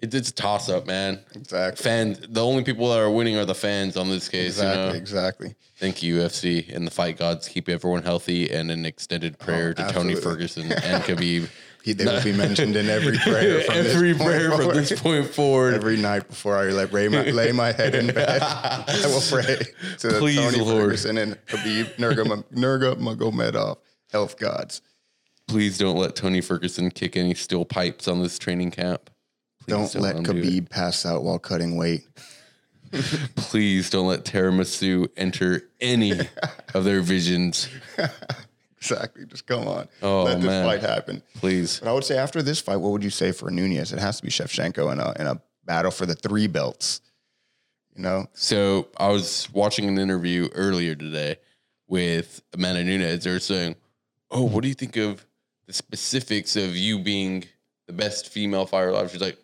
[0.00, 1.20] it, it's a toss up, man.
[1.34, 1.82] Exactly.
[1.82, 4.52] Fans, the only people that are winning are the fans on this case.
[4.58, 4.82] Exactly.
[4.84, 4.94] You know?
[4.94, 5.54] Exactly.
[5.78, 7.48] Thank you, UFC and the fight gods.
[7.48, 10.20] Keep everyone healthy and an extended prayer oh, to Tony Oh.
[10.20, 11.48] Ferguson and Khabib.
[11.82, 13.62] He, they will be mentioned in every prayer.
[13.62, 14.76] From this Every point prayer from forward.
[14.76, 15.74] this point forward.
[15.74, 19.56] Every night before I lay, my, lay my head in bed, I will pray
[19.98, 20.84] to the Please, Tony Lord.
[20.84, 23.78] Ferguson and Khabib Nurga, Nurmagomedov
[24.12, 24.82] health gods.
[25.48, 29.10] Please don't let Tony Ferguson kick any steel pipes on this training camp.
[29.66, 30.44] Please Don't let him do it.
[30.44, 32.06] Khabib pass out while cutting weight.
[33.36, 36.12] Please don't let tiramisu enter any
[36.74, 37.68] of their visions.
[38.80, 39.26] Exactly.
[39.26, 39.88] Just come on.
[40.02, 40.64] Oh, let this man.
[40.64, 41.22] fight happen.
[41.34, 41.80] Please.
[41.80, 43.92] But I would say after this fight, what would you say for Nunes?
[43.92, 47.00] It has to be Shevchenko in a in a battle for the three belts.
[47.94, 51.36] You know, So I was watching an interview earlier today
[51.88, 53.24] with Amanda Nunes.
[53.24, 53.76] They were saying,
[54.30, 55.26] "Oh, what do you think of
[55.66, 57.44] the specifics of you being
[57.86, 59.38] the best female fighter alive?" She's like,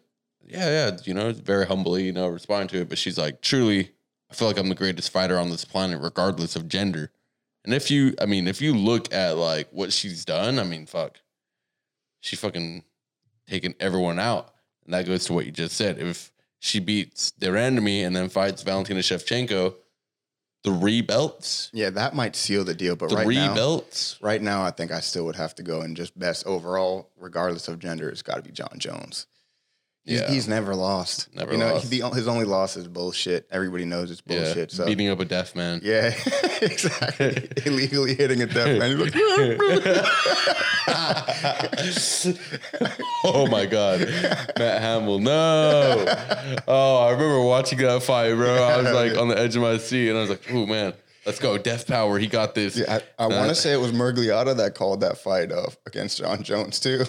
[0.46, 3.90] "Yeah, yeah, you know, very humbly, you know, respond to it." But she's like, "Truly,
[4.31, 7.11] I feel like I'm the greatest fighter on this planet, regardless of gender."
[7.66, 10.87] And if you, I mean, if you look at like what she's done, I mean,
[10.87, 11.18] fuck,
[12.20, 12.85] she fucking
[13.48, 15.98] taken everyone out, and that goes to what you just said.
[15.98, 19.74] If she beats de Randamie and then fights Valentina Shevchenko,
[20.62, 22.94] three belts, yeah, that might seal the deal.
[22.94, 24.16] But three right now, belts.
[24.20, 27.66] right now, I think I still would have to go and just best overall, regardless
[27.66, 28.09] of gender.
[28.09, 29.26] It's got to be Jon Jones.
[30.06, 30.30] He's, Yeah.
[30.30, 31.34] he's never lost.
[31.34, 31.90] Never you know, lost.
[31.90, 33.46] The, his only loss is bullshit.
[33.50, 34.70] Everybody knows it's Yeah, bullshit.
[34.70, 35.80] So beating up a deaf man.
[35.82, 36.14] yeah,
[36.62, 37.48] exactly.
[37.66, 38.98] Illegally hitting a deaf man.
[41.78, 42.26] He's
[42.80, 44.00] like, oh my god,
[44.58, 46.04] Matt Hamill, no!
[46.68, 48.54] Oh, I remember watching that fight, bro.
[48.62, 50.94] I was like on the edge of my seat, and I was like, "Oh man,
[51.24, 52.18] let's go, Death Power.
[52.18, 55.00] He got this." Yeah, I, I want Uh, to say it was Mergliotta that called
[55.00, 57.04] that fight off against Jon Jones too.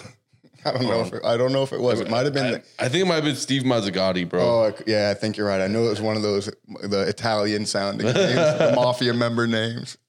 [0.64, 2.00] I don't know um, if it, I don't know if it was.
[2.00, 2.46] It might have been.
[2.46, 4.40] I, the, I think it might have been Steve Mazzagatti, bro.
[4.40, 5.60] oh yeah, I think you're right.
[5.60, 6.50] I knew it was one of those
[6.82, 9.98] the Italian sounding names, the mafia member names.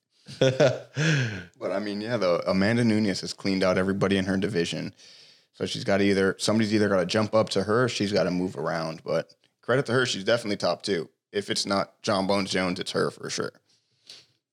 [1.59, 4.93] But I mean, yeah, the Amanda Nunes has cleaned out everybody in her division,
[5.53, 8.13] so she's got to either somebody's either got to jump up to her, or she's
[8.13, 9.01] got to move around.
[9.03, 11.09] But credit to her, she's definitely top two.
[11.33, 13.51] If it's not Jon Bones Jones, it's her for sure.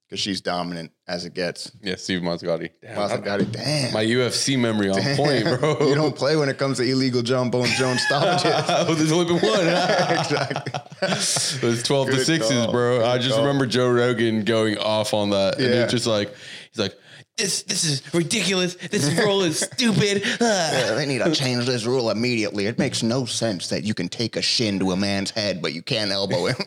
[0.08, 1.72] Because she's dominant as it gets.
[1.82, 2.70] Yeah, Steve Mazzagatti.
[2.80, 3.50] Damn, Wow, I- got it.
[3.50, 3.92] Damn.
[3.92, 5.88] my UFC memory on point, bro.
[5.88, 8.52] you don't play when it comes to illegal Jon Bones Jones stoppages.
[8.88, 9.60] oh, there's only been one.
[10.18, 10.72] exactly.
[11.02, 12.70] It was 12 to sixes, call.
[12.70, 13.04] bro.
[13.04, 13.40] I just call.
[13.44, 15.58] remember Joe Rogan going off on that.
[15.58, 15.66] Yeah.
[15.66, 16.32] And it's just like,
[16.70, 16.96] he's like,
[17.36, 18.76] this this is ridiculous.
[18.76, 20.22] This rule is stupid.
[20.40, 20.70] Ah.
[20.86, 22.66] Yeah, they need to change this rule immediately.
[22.66, 25.72] It makes no sense that you can take a shin to a man's head, but
[25.74, 26.56] you can't elbow him.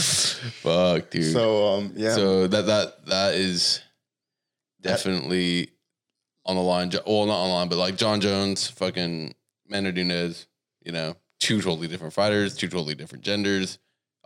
[0.00, 1.24] Fuck, dude.
[1.24, 2.14] So, so, um, yeah.
[2.14, 3.80] So that that that is
[4.80, 5.70] definitely
[6.44, 6.90] on the line.
[6.90, 9.34] Jo- Well, not on the line, but like Jon Jones, fucking
[9.68, 10.46] Mano Nunes,
[10.84, 13.78] you know, two totally different fighters, two totally different genders.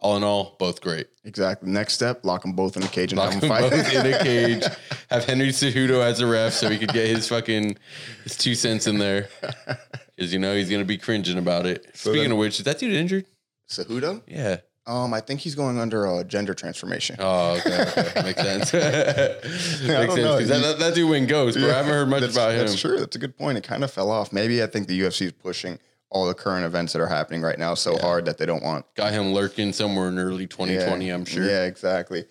[0.02, 1.06] All in all, both great.
[1.24, 1.70] exactly.
[1.70, 3.70] Next step, lock them both in a cage and Lock have them fight.
[3.70, 4.64] both in a cage.
[5.10, 7.76] Have Henry Cejudo as a ref so he could get his fucking
[8.24, 9.28] his two cents in there.
[10.14, 11.86] Because you know he's gonna be cringing about it.
[11.94, 13.24] Speaking then- of which, is that dude injured?
[13.68, 14.22] Cejudo?
[14.26, 14.58] Yeah.
[14.86, 17.16] Um, I think he's going under a gender transformation.
[17.18, 18.22] Oh, okay, okay.
[18.22, 18.72] Makes sense.
[18.72, 19.86] Makes sense.
[19.86, 20.38] don't know.
[20.38, 21.70] 'cause That, that, that dude went ghost, bro.
[21.70, 22.58] I haven't heard much about him.
[22.58, 22.98] That's true.
[22.98, 23.56] That's a good point.
[23.58, 24.32] It kind of fell off.
[24.32, 25.78] Maybe I think the UFC is pushing
[26.12, 28.85] all the current events that are happening right now so hard that they don't want
[28.94, 31.14] Got him lurking somewhere in early 2020, Yeah.
[31.14, 31.44] I'm sure.
[31.44, 32.25] Yeah, exactly.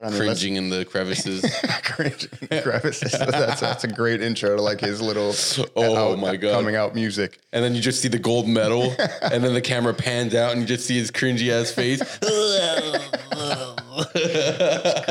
[0.00, 1.44] I mean, Cringing in the crevices.
[1.82, 2.28] Cringe
[2.62, 3.10] crevices.
[3.10, 5.34] that's, that's a great intro to like his little
[5.76, 6.52] Oh out- my God.
[6.52, 7.40] coming out music.
[7.52, 10.60] and then you just see the gold medal, and then the camera pans out, and
[10.60, 12.00] you just see his cringy ass face.
[14.14, 15.10] That's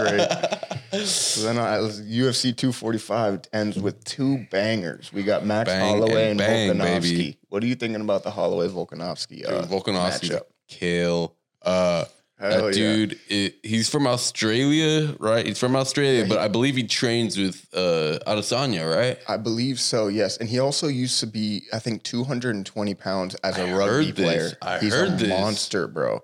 [0.92, 1.06] great.
[1.06, 5.12] so then uh, UFC 245 ends with two bangers.
[5.14, 7.02] We got Max Bang Holloway and bang, Volkanovski.
[7.02, 7.40] baby.
[7.50, 10.42] What are you thinking about the Holloway Volkanovski uh, Volkanovski's matchup?
[10.68, 11.36] kill.
[11.62, 12.06] Uh,
[12.40, 12.72] that yeah.
[12.72, 15.44] dude, it, he's from Australia, right?
[15.44, 19.18] He's from Australia, but I believe he trains with uh, Adesanya, right?
[19.28, 20.38] I believe so, yes.
[20.38, 24.16] And he also used to be, I think, 220 pounds as a I rugby heard
[24.16, 24.24] this.
[24.26, 24.52] player.
[24.62, 25.30] I He's heard a this.
[25.30, 26.24] monster, bro.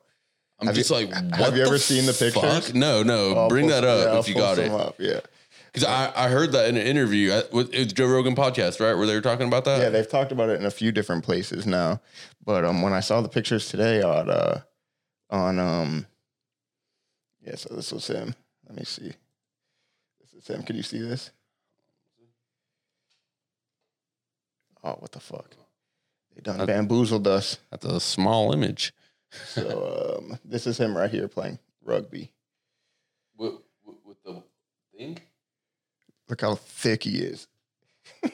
[0.63, 2.34] I'm Have just you- like, what have you ever seen the fuck?
[2.34, 2.73] pictures?
[2.73, 3.36] No, no.
[3.36, 4.71] I'll Bring that up yeah, if you got it.
[4.71, 5.19] Up, yeah.
[5.73, 7.34] Because I, I heard that in an interview.
[7.34, 8.93] I, with- Joe Rogan podcast, right?
[8.95, 9.80] Where they were talking about that.
[9.82, 11.99] Yeah, they've talked about it in a few different places now.
[12.45, 14.62] But um, when I saw the pictures today on uh,
[15.32, 16.06] on um,
[17.41, 18.36] yeah, so this was him.
[18.67, 19.13] Let me see.
[20.21, 20.62] This is him.
[20.62, 21.32] Can you see this?
[24.84, 25.49] Oh, what the fuck?
[26.36, 27.58] They done Uh, bamboozled us.
[27.71, 28.93] That's a small image.
[29.46, 32.32] So um, this is him right here playing rugby.
[33.38, 33.54] With,
[34.06, 34.43] with the
[34.96, 35.19] thing?
[36.30, 37.48] Look how thick he is.
[38.22, 38.32] the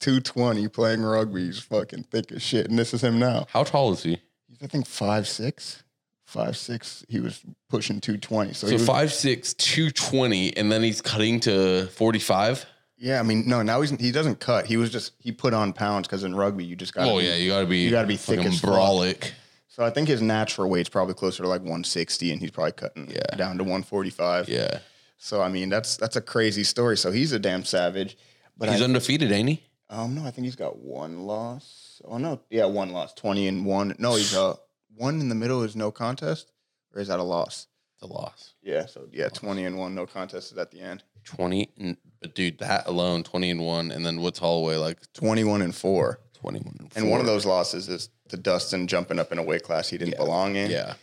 [0.00, 1.46] 220 playing rugby.
[1.46, 2.68] He's fucking thick as shit.
[2.68, 3.46] And this is him now.
[3.50, 4.20] How tall is he?
[4.48, 5.82] He's, I think, five six,
[6.24, 7.04] five six.
[7.08, 8.52] He was pushing 220.
[8.52, 12.66] So, So he was, five six, two twenty, and then he's cutting to 45.
[12.98, 14.66] Yeah, I mean, no, now he's, he doesn't cut.
[14.66, 17.34] He was just, he put on pounds because in rugby, you just got Oh, yeah.
[17.36, 19.32] You got to be, you gotta be thick and brolic.
[19.68, 23.10] So I think his natural weight's probably closer to like 160 and he's probably cutting
[23.10, 23.36] Yeah.
[23.36, 24.48] down to 145.
[24.48, 24.78] Yeah.
[25.18, 26.96] So, I mean, that's, that's a crazy story.
[26.96, 28.16] So he's a damn savage.
[28.56, 29.62] But He's I, undefeated, ain't he?
[29.90, 32.00] Um, no, I think he's got one loss.
[32.04, 33.94] Oh no, yeah, one loss, twenty and one.
[33.98, 34.54] No, he's uh
[34.96, 36.50] one in the middle is no contest,
[36.94, 37.66] or is that a loss?
[37.94, 38.54] It's a loss.
[38.62, 41.02] Yeah, so yeah, twenty and one, no contest is at the end.
[41.26, 41.68] 20.
[41.78, 43.90] And, but dude, that alone, 20 and 1.
[43.90, 44.98] And then what's Holloway like?
[45.12, 47.02] Twenty-one and four, 21 and 4.
[47.02, 49.98] and one of those losses is to Dustin jumping up in a weight class he
[49.98, 50.70] didn't belong in.
[50.70, 50.94] Yeah.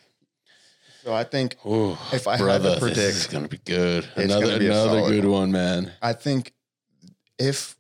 [1.04, 4.08] So I think Ooh, If I had to brother, this predict- is gonna be good.
[4.16, 5.92] Another be another good one, man.
[6.02, 6.54] I think
[7.38, 7.76] if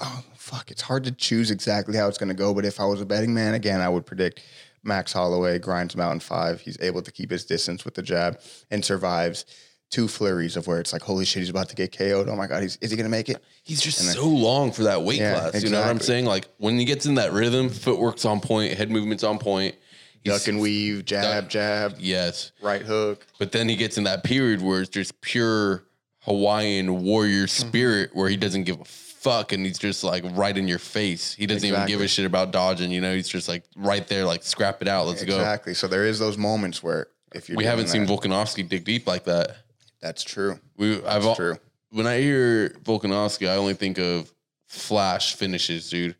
[0.00, 2.52] oh fuck, it's hard to choose exactly how it's going to go.
[2.54, 4.40] But if I was a betting man, again, I would predict
[4.84, 6.60] Max Holloway grinds him out in five.
[6.60, 8.40] He's able to keep his distance with the jab
[8.70, 9.44] and survives
[9.92, 12.28] two flurries of where it's like, holy shit, he's about to get KO'd.
[12.28, 13.44] Oh my god, he's, is he going to make it?
[13.62, 15.62] He's just so long for that weight Yeah, class.
[15.62, 16.24] You know what I'm saying?
[16.24, 19.76] Like when he gets in that rhythm, footwork's on point, head movement's on point.
[20.24, 22.52] Duck and weave, jab, Duck- jab, Yes.
[22.62, 23.26] right hook.
[23.38, 25.84] But then he gets in that period where it's just pure
[26.20, 27.68] Hawaiian warrior Mm-hmm.
[27.68, 31.34] spirit where he doesn't give a fuck and he's just like right in your face.
[31.34, 34.24] He doesn't even give a shit about dodging, you know, he's just like right there,
[34.24, 35.36] like scrap it out, let's go.
[35.36, 35.74] Exactly.
[35.74, 39.24] So there is those moments where if you We haven't seen Volkanovski dig deep like
[39.24, 39.56] that.
[40.02, 40.58] That's true.
[40.76, 41.56] We I've true.
[41.90, 44.30] when I hear Volkanovski, I only think of
[44.66, 46.16] flash finishes, dude.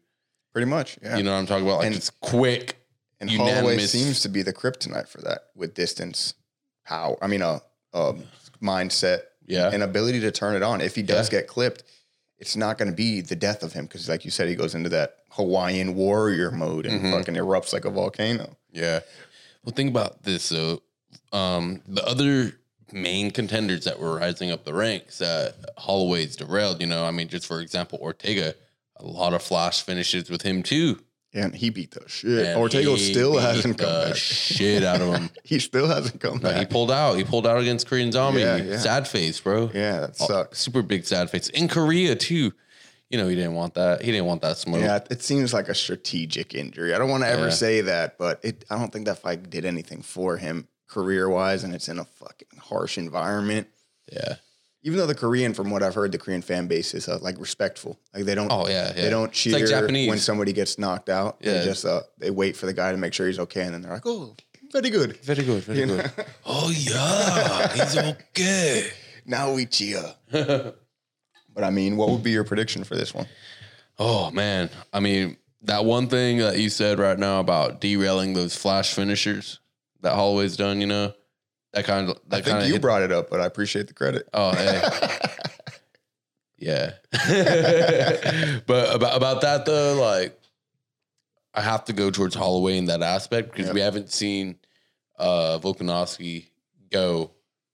[0.53, 0.99] Pretty much.
[1.03, 1.17] Yeah.
[1.17, 1.79] You know what I'm talking about?
[1.79, 2.79] Like And- it's quick.
[3.21, 6.35] And Holloway seems to be the kryptonite for that with distance,
[6.85, 7.17] power.
[7.23, 8.15] I mean, a, a
[8.61, 9.71] mindset, Yeah.
[9.73, 10.81] and ability to turn it on.
[10.81, 11.39] If he does Yeah.
[11.41, 11.85] get clipped,
[12.39, 14.75] it's not going to be the death of him because, like you said, he goes
[14.75, 17.13] into that Hawaiian warrior mode and Mhm.
[17.13, 18.57] fucking erupts like a volcano.
[18.73, 19.01] Yeah.
[19.65, 20.43] Well, think about this.
[20.43, 20.83] So,
[21.33, 22.53] um, the other
[22.93, 27.29] main contenders that were rising up the ranks that Holloway's derailed, you know, I mean,
[27.29, 28.55] just for example, Ortega,
[28.97, 31.01] a lot of flash finishes with him too.
[31.35, 32.47] and he beat the shit.
[32.47, 34.17] And Ortega still hasn't come back.
[34.17, 35.31] Shit out of him.
[35.45, 37.15] he still hasn't come No, he pulled out.
[37.15, 38.41] He pulled out against Korean Zombie.
[38.41, 38.79] Yeah, yeah.
[38.79, 39.71] Sad face, bro.
[39.75, 40.59] yeah, that Oh, sucks.
[40.59, 42.53] Super big sad face in Korea too.
[43.09, 44.01] You know, he didn't want that.
[44.03, 44.81] He didn't want that smoke.
[44.81, 46.95] Yeah, it seems like a strategic injury.
[46.95, 47.51] I don't want to ever Yeah.
[47.51, 51.65] say that, but it, I don't think that fight did anything for him career wise,
[51.65, 53.67] and it's in a fucking harsh environment.
[54.13, 54.37] yeah.
[54.85, 57.39] Even though the Korean, from what I've heard, the Korean fan base is uh, like
[57.39, 58.01] respectful.
[58.13, 58.89] Like they don't, Oh yeah.
[58.89, 59.03] yeah.
[59.03, 60.09] they don't cheer like Japanese.
[60.09, 61.37] when somebody gets knocked out.
[61.41, 61.53] Yeah.
[61.61, 63.83] They just uh, they wait for the guy to make sure he's okay, and then
[63.83, 64.35] they're like, "Oh,
[64.73, 65.63] very good." very good.
[65.63, 65.99] Very You good.
[66.19, 66.25] know?
[66.47, 68.91] Oh yeah, he's okay.
[69.25, 70.03] now we cheer.
[70.33, 73.29] but I mean, what would be your prediction for this one?
[74.01, 78.57] Oh man, I mean that one thing that you said right now about derailing those
[78.57, 79.61] flash finishers
[80.03, 80.81] that Holloway's done.
[80.81, 81.13] You know,
[81.73, 83.95] that kind of that I think you of brought it up, but I appreciate the
[83.95, 84.29] credit.
[84.35, 84.83] Oh, hey.
[86.59, 86.93] yeah.
[88.67, 90.39] but about about that though, like
[91.55, 93.75] I have to go towards Holloway in that aspect because Yep.
[93.75, 94.57] we haven't seen
[95.19, 96.47] uh Volkanovski
[96.91, 97.31] go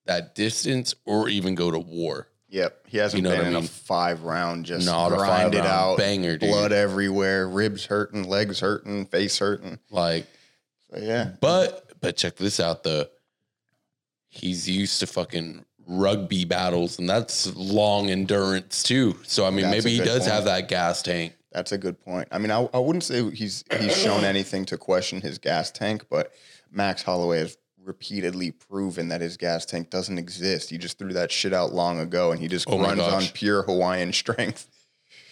[0.06, 2.28] that distance or even go to war.
[2.50, 3.68] Yep, he hasn't You know been in a mean?
[3.68, 6.48] five round, just Not a grind it out, banger, dude.
[6.48, 9.78] blood everywhere, ribs hurting, legs hurting, face hurting.
[9.90, 10.26] Like,
[10.90, 13.06] So yeah, but but check this out though.
[14.28, 19.16] He's used to fucking rugby battles, and that's long endurance too.
[19.24, 20.32] So I mean, That's maybe he does point.
[20.32, 21.34] have that gas tank.
[21.50, 22.28] that's a good point.
[22.30, 26.04] I mean, I, I wouldn't say he's he's shown anything to question his gas tank,
[26.10, 26.32] but
[26.70, 30.68] Max Holloway has repeatedly proven that his gas tank doesn't exist.
[30.68, 33.62] He just threw that shit out long ago, and he just Oh runs on pure
[33.62, 34.68] Hawaiian strength.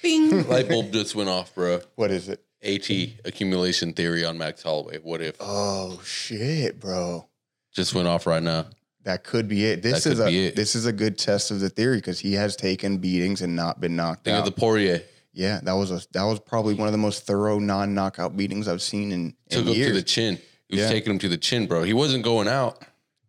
[0.02, 0.48] Bing.
[0.48, 1.80] Light bulb just went off, bro.
[1.96, 2.42] What is it?
[2.62, 2.88] AT
[3.24, 4.98] accumulation theory on Max Holloway.
[4.98, 7.28] What if Oh shit, bro.
[7.74, 8.66] just went off right now?
[9.04, 9.82] That could be it.
[9.82, 10.56] This That is could a be it.
[10.56, 13.80] this is a good test of the theory because he has taken beatings and not
[13.80, 14.40] been knocked Think out.
[14.40, 17.58] of the Poirier yeah, that was a that was probably one of the most thorough
[17.58, 19.88] non knockout beatings I've seen in, in took him years.
[19.88, 20.38] to the chin.
[20.68, 20.88] He was Yeah.
[20.88, 21.82] taking him to the chin, bro.
[21.82, 22.82] He wasn't going out.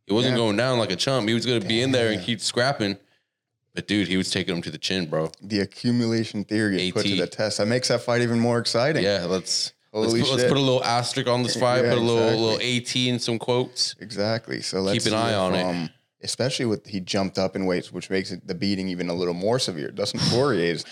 [0.05, 0.37] He wasn't Yeah.
[0.37, 1.27] going down like a chump.
[1.27, 2.97] He was going to be in there and keep scrapping.
[3.77, 5.29] But dude, he was taking him to the chin, bro.
[5.39, 7.59] the accumulation theory is put to the test.
[7.59, 9.03] That makes that fight even more exciting.
[9.03, 11.83] Yeah, let's let's put, let's put a little asterisk on this fight.
[11.83, 12.43] Yeah, put a little exactly.
[12.43, 13.95] little AT in some quotes.
[13.99, 14.61] Exactly.
[14.61, 15.63] So let's Keep an eye on it.
[15.63, 15.89] um,
[16.23, 19.35] Especially with he jumped up in weights, which makes it the beating even a little
[19.35, 19.91] more severe.
[19.91, 20.83] Dustin Poirier's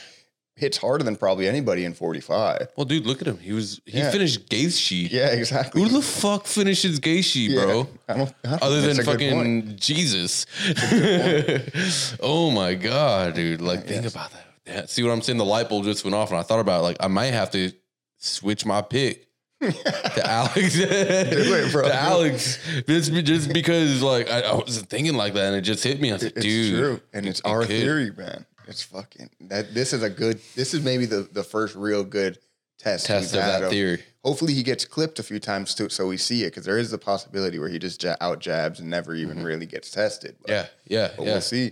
[0.58, 2.70] hits harder than probably anybody in 45.
[2.78, 3.38] Well, dude, look at him.
[3.40, 4.10] He was he Yeah.
[4.12, 5.12] finished Gaethje.
[5.12, 5.82] Yeah, exactly.
[5.82, 7.64] Who the fuck finishes Gaethje, Yeah.
[7.66, 7.88] bro?
[8.08, 9.20] I don't, I don't Other than a good point.
[9.20, 10.46] fucking Jesus.
[12.22, 13.62] oh my god, dude!
[13.62, 14.14] Like, think Yes.
[14.14, 14.46] about that.
[14.66, 15.38] Yeah, see what I'm saying?
[15.38, 17.52] The light bulb just went off, and I thought about it, like I might have
[17.52, 17.72] to
[18.18, 19.28] switch my pick
[19.62, 20.76] to Alex.
[20.78, 21.84] it, bro.
[21.88, 25.84] To Alex, just, just because like I, I wasn't thinking like that, and it just
[25.84, 26.12] hit me.
[26.12, 27.70] I was like, It's dude, true, and it's it our could.
[27.70, 28.46] theory, man.
[28.68, 29.74] It's fucking that.
[29.74, 30.40] This is a good.
[30.56, 32.40] This is maybe the the first real good
[32.80, 34.04] test test of that theory.
[34.24, 36.90] Hopefully, he gets clipped a few times too, so we see it because there is
[36.92, 40.36] the possibility where he just ja- out jabs and never even really gets tested.
[40.42, 40.62] But, Mm-hmm.
[40.92, 41.32] Yeah, yeah, but yeah.
[41.34, 41.72] we'll see.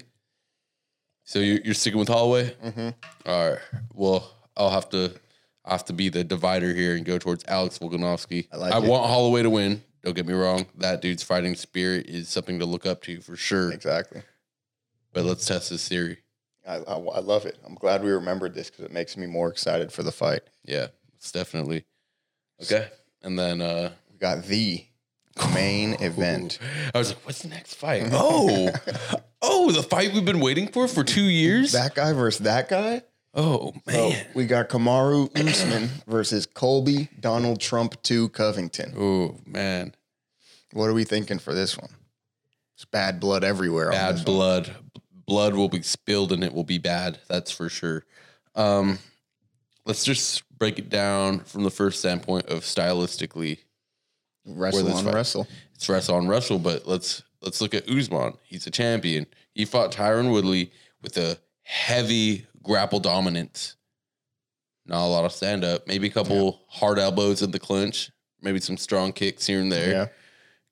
[1.25, 2.53] So you're, you're sticking with Holloway?
[2.61, 2.89] hmm
[3.25, 3.59] All right.
[3.93, 5.13] Well, I'll have to
[5.65, 8.47] I'll have to be the divider here and go towards Alex Volkanovski.
[8.51, 9.81] I like I want Holloway to win.
[10.03, 10.65] Don't get me wrong.
[10.77, 13.71] That dude's fighting spirit is something to look up to for sure.
[13.71, 14.21] Exactly.
[15.13, 16.17] But let's test this theory.
[16.67, 17.57] I, I, I love it.
[17.65, 20.41] I'm glad we remembered this because it makes me more excited for the fight.
[20.63, 21.85] Yeah, it's definitely
[22.61, 22.87] okay.
[23.21, 24.85] And then uh We got the
[25.53, 26.59] main event.
[26.93, 28.03] I was like, what's the next fight?
[28.13, 28.69] Oh,
[29.41, 31.71] oh, the fight we've been waiting for for two years.
[31.73, 33.01] That guy versus that guy.
[33.33, 34.25] oh So man.
[34.33, 38.93] we got Kamaru Usman versus Colby Donald Trump 2 Covington.
[38.97, 39.95] Oh man.
[40.71, 41.89] What are we thinking for this one?
[42.75, 43.91] It's bad blood everywhere.
[43.91, 44.82] bad blood, one.
[45.33, 45.55] Blood.
[45.55, 47.19] Will be spilled and it will be bad.
[47.27, 48.05] That's for sure.
[48.55, 48.99] Um,
[49.85, 53.59] let's just break it down from the first standpoint of stylistically.
[54.45, 55.13] Wrestle on fight.
[55.13, 55.47] wrestle.
[55.75, 58.33] It's wrestle on wrestle, but let's let's look at Usman.
[58.43, 59.25] He's a champion.
[59.53, 63.75] He fought Tyron Woodley with a heavy grapple dominance.
[64.85, 65.87] Not a lot of stand up.
[65.87, 68.11] Maybe a couple hard elbows in the clinch.
[68.41, 69.91] Maybe some strong kicks here and there.
[69.91, 70.07] Yeah.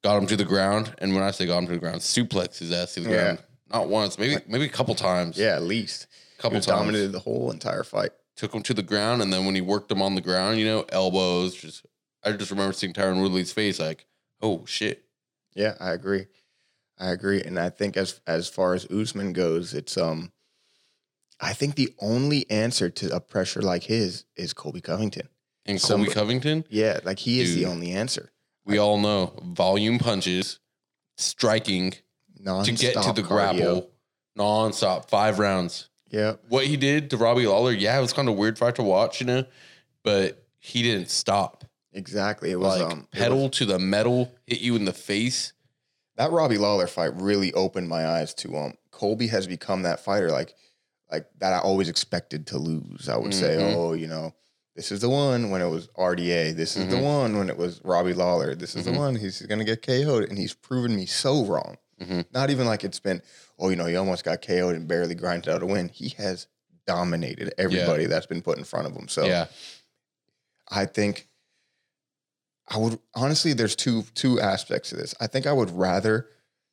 [0.03, 0.93] got him to the ground.
[0.97, 3.15] And when I say got him to the ground, suplex his ass to the Yeah.
[3.23, 3.39] ground.
[3.71, 5.37] Not once, maybe maybe a couple times.
[5.37, 6.07] Yeah, at least.
[6.35, 6.65] He couple times.
[6.65, 8.11] dominated the whole entire fight.
[8.35, 10.65] Took him to the ground, and then when he worked him on the ground, you
[10.65, 11.55] know, elbows.
[11.55, 11.85] Just
[12.23, 14.05] I just remember seeing Tyron Woodley's face, like,
[14.41, 15.03] oh shit.
[15.53, 16.27] Yeah, I agree.
[16.97, 17.41] I agree.
[17.41, 20.31] And I think as as far as Usman goes, it's um
[21.39, 25.27] I think the only answer to a pressure like his is Colby Covington.
[25.65, 28.31] And Colby Covington, Yeah, like he is the only answer.
[28.65, 30.59] we all know volume punches,
[31.17, 31.93] striking
[32.43, 33.89] Non to get to the grapple,
[34.37, 35.89] nonstop, five rounds.
[36.09, 36.33] Yeah.
[36.49, 39.21] What he did to Robbie Lawler, yeah, it was kind of weird fight to watch,
[39.21, 39.45] you know,
[40.03, 41.63] but he didn't stop.
[41.93, 42.51] Exactly.
[42.51, 45.53] It was Like um pedal was- to the metal, hit you in the face.
[46.17, 50.29] that Robbie Lawler fight really opened my eyes to um Colby has become that fighter
[50.31, 50.53] like
[51.11, 53.09] like that I always expected to lose.
[53.09, 53.75] I would say, Mhm.
[53.75, 54.33] oh, you know,
[54.75, 56.51] this is the one when it was RDA.
[56.55, 57.03] This is the Mhm.
[57.03, 58.55] one when it was Robbie Lawler.
[58.55, 58.93] This is Mhm.
[58.93, 61.77] the one he's gonna get KO'd, and he's proven me so wrong.
[62.01, 62.25] Mhm.
[62.33, 63.21] Not even like it's been,
[63.59, 65.89] oh, you know, he almost got KO'd and barely grinded out a win.
[65.89, 66.47] He has
[66.87, 69.07] dominated everybody that's been put in front of him.
[69.07, 69.45] So yeah.
[70.69, 71.27] I think
[72.67, 75.13] I would honestly there's two two aspects to this.
[75.19, 76.27] I think I would rather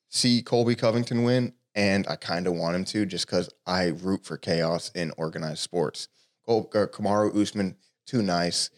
[0.08, 4.24] see Colby Covington win and I kind of want him to just cuz I root
[4.24, 6.08] for chaos in organized sports.
[6.46, 8.70] Col- uh, Kamaru Usman too nice,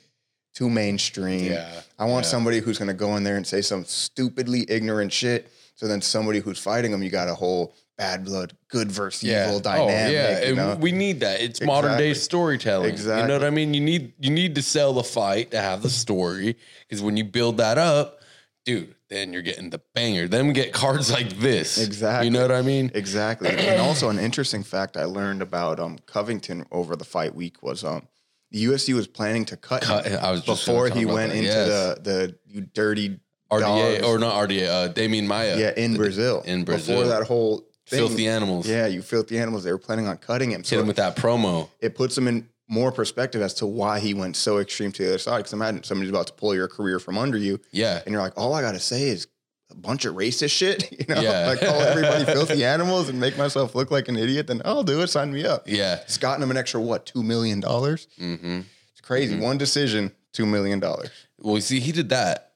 [0.55, 1.53] too mainstream.
[1.53, 1.83] Yeah.
[1.99, 2.31] I want yeah.
[2.31, 5.53] somebody who's going to go in there and say some stupidly ignorant shit.
[5.81, 9.61] So then somebody who's fighting them, you got a whole bad blood, good versus evil
[9.61, 9.95] dynamic.
[9.95, 10.41] Oh, yeah.
[10.41, 10.77] you And know?
[10.79, 11.41] we need that.
[11.41, 12.91] It's modern day storytelling.
[12.91, 13.23] Exactly.
[13.23, 13.73] You know what I mean?
[13.73, 16.59] You need you need to sell the fight to have the story.
[16.87, 18.21] Because when you build that up,
[18.67, 20.29] dude, then you're getting the banger.
[20.29, 21.79] Then we get cards like this.
[21.83, 22.27] Exactly.
[22.27, 22.91] You know what I mean?
[22.95, 23.49] Exactly.
[23.49, 27.85] and also an interesting fact I learned about um Covington over the fight week was
[27.85, 28.07] um
[28.51, 31.39] the UFC was planning to cut, Cut- him I was before he went that.
[31.39, 31.69] into Yes.
[31.69, 33.19] the the you dirty
[33.51, 35.59] RDA or not RDA, uh Demian Maia.
[35.59, 36.97] yeah in Brazil in Brazil.
[36.99, 38.69] before that whole thing, Filthy animals.
[38.69, 41.17] yeah you filthy animals they were planning on cutting him Hit so him with that
[41.17, 41.69] promo.
[41.81, 45.09] it puts him in more perspective as to why he went so extreme to the
[45.09, 48.01] other side because imagine somebody's about to pull your career from under you Yeah.
[48.05, 49.27] and you're like all I gotta say is
[49.73, 51.47] a bunch of racist shit you know Yeah.
[51.49, 55.01] like call everybody filthy animals and make myself look like an idiot then I'll do
[55.01, 55.97] it sign me up Yeah.
[56.03, 58.07] It's gotten him an extra what two million dollars.
[58.17, 58.61] hmm
[58.93, 59.35] It's crazy.
[59.35, 59.43] Mm-hmm.
[59.43, 61.11] One decision, two million dollars.
[61.41, 62.50] Well, you see, he did that.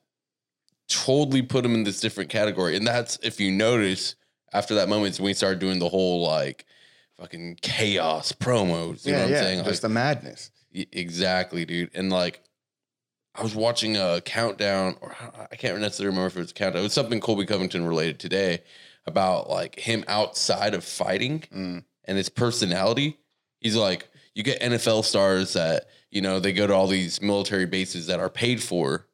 [1.05, 2.77] Totally put him in this different category.
[2.77, 4.15] And that's if you notice
[4.53, 6.65] after that moment when we started doing the whole like
[7.19, 9.05] fucking chaos promos.
[9.07, 9.59] You know what I'm saying?
[9.59, 10.51] Like, Just the madness.
[10.75, 11.91] Y- Exactly, dude.
[11.95, 12.41] And like,
[13.35, 15.15] I was watching a countdown, or
[15.51, 16.81] I can't necessarily remember if it was a countdown.
[16.81, 18.63] It was something Colby Covington related today
[19.07, 21.85] about like him outside of fighting Mm.
[22.05, 23.19] and his personality.
[23.61, 27.67] He's like, you get NFL stars that you know they go to all these military
[27.67, 29.07] bases that are paid for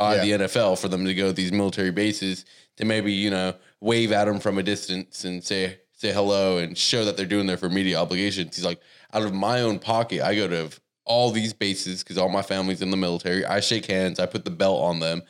[0.00, 0.38] by Yeah.
[0.38, 2.46] the NFL for them to go to these military bases
[2.78, 6.76] to maybe you know wave at them from a distance and say say hello and
[6.78, 8.56] show that they're doing there for media obligations.
[8.56, 8.80] He's like,
[9.12, 10.70] out of my own pocket, I go to
[11.04, 13.44] all these bases because all my family's in the military.
[13.44, 15.20] I shake hands, I put the belt on them,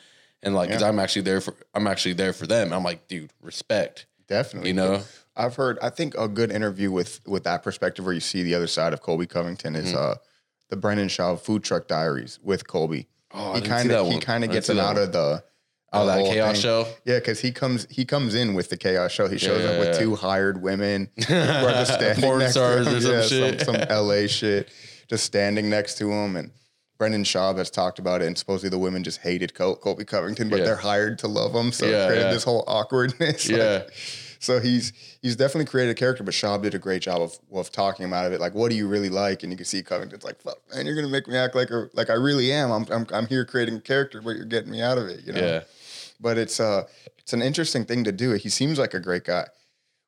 [0.41, 0.87] and like, because Yeah.
[0.87, 2.71] I'm actually there for I'm actually there for them.
[2.71, 4.05] I'm like, dude, respect.
[4.27, 4.69] Definitely.
[4.69, 5.03] You know,
[5.35, 5.77] I've heard.
[5.81, 8.93] I think a good interview with with that perspective, where you see the other side
[8.93, 9.97] of Colby Covington, is Mhm.
[9.97, 10.15] uh
[10.69, 13.07] the Brendan Schaub Food Truck Diaries with Colby.
[13.33, 15.43] Oh, he kind of he kind of gets him out of the
[15.93, 16.61] oh the that chaos thing.
[16.61, 16.87] show.
[17.05, 19.27] Yeah, because he comes he comes in with the chaos show.
[19.27, 19.99] He shows Yeah, up yeah, with yeah.
[19.99, 22.97] two hired women who are just standing Porn next stars to him.
[22.97, 23.61] or some yeah, shit.
[23.61, 24.69] Some, some LA shit,
[25.09, 26.35] just standing next to him.
[26.35, 26.51] And
[26.97, 30.49] Brendan Schaub has talked about it, and supposedly the women just hated Col- Colby Covington,
[30.49, 31.71] but they're hired to love him.
[31.71, 33.49] So Yeah, it created this whole awkwardness.
[33.49, 33.83] like- Yeah.
[34.41, 37.71] So he's he's definitely created a character, but Schaub did a great job of, of
[37.71, 38.41] talking him out of it.
[38.41, 39.43] Like, what do you really like?
[39.43, 41.87] And you can see Covington's like, "Fuck, man, you're gonna make me act like a,
[41.93, 42.71] like I really am.
[42.71, 45.21] I'm, I'm I'm here creating a character, but you're getting me out of it.
[45.25, 45.61] You know." Yeah.
[46.19, 46.83] but it's uh
[47.19, 48.31] it's an interesting thing to do.
[48.33, 49.45] He seems like a great guy.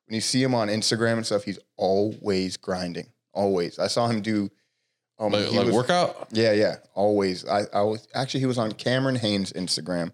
[0.06, 3.06] When you see him on Instagram and stuff, he's always grinding.
[3.32, 3.78] Always.
[3.78, 4.50] I saw him do
[5.20, 6.26] um Like, like was- workout.
[6.32, 6.76] Yeah, yeah.
[6.94, 7.46] Always.
[7.46, 10.10] I, I was actually he was on Cameron Hanes' Instagram.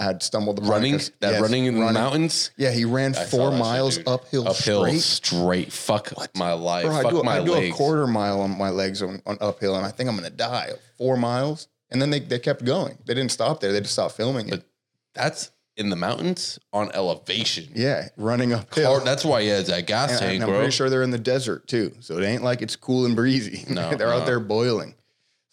[0.00, 2.50] I had stumbled upon Running that yes, running in the mountains.
[2.56, 4.08] Yeah, he ran I saw four that shit, miles dude.
[4.08, 5.00] uphill, Uphill straight.
[5.02, 5.72] straight.
[5.72, 6.86] Fuck my life.
[6.86, 7.74] Bro, I Fuck do, my I do legs.
[7.74, 10.70] a quarter mile on my legs on, on uphill, and I think I'm gonna die.
[10.96, 12.96] Four miles, and then they, they kept going.
[13.04, 13.72] They didn't stop there.
[13.72, 14.50] They just stopped filming it.
[14.50, 14.64] But-
[15.14, 17.68] That's in the mountains on elevation.
[17.74, 18.90] yeah, running uphill.
[18.90, 20.58] Hard- that's why he has that gas And, tank, and I'm bro.
[20.60, 23.64] pretty sure they're in the desert too, so it ain't like it's cool and breezy.
[23.68, 24.18] No, they're no.
[24.18, 24.94] out there boiling.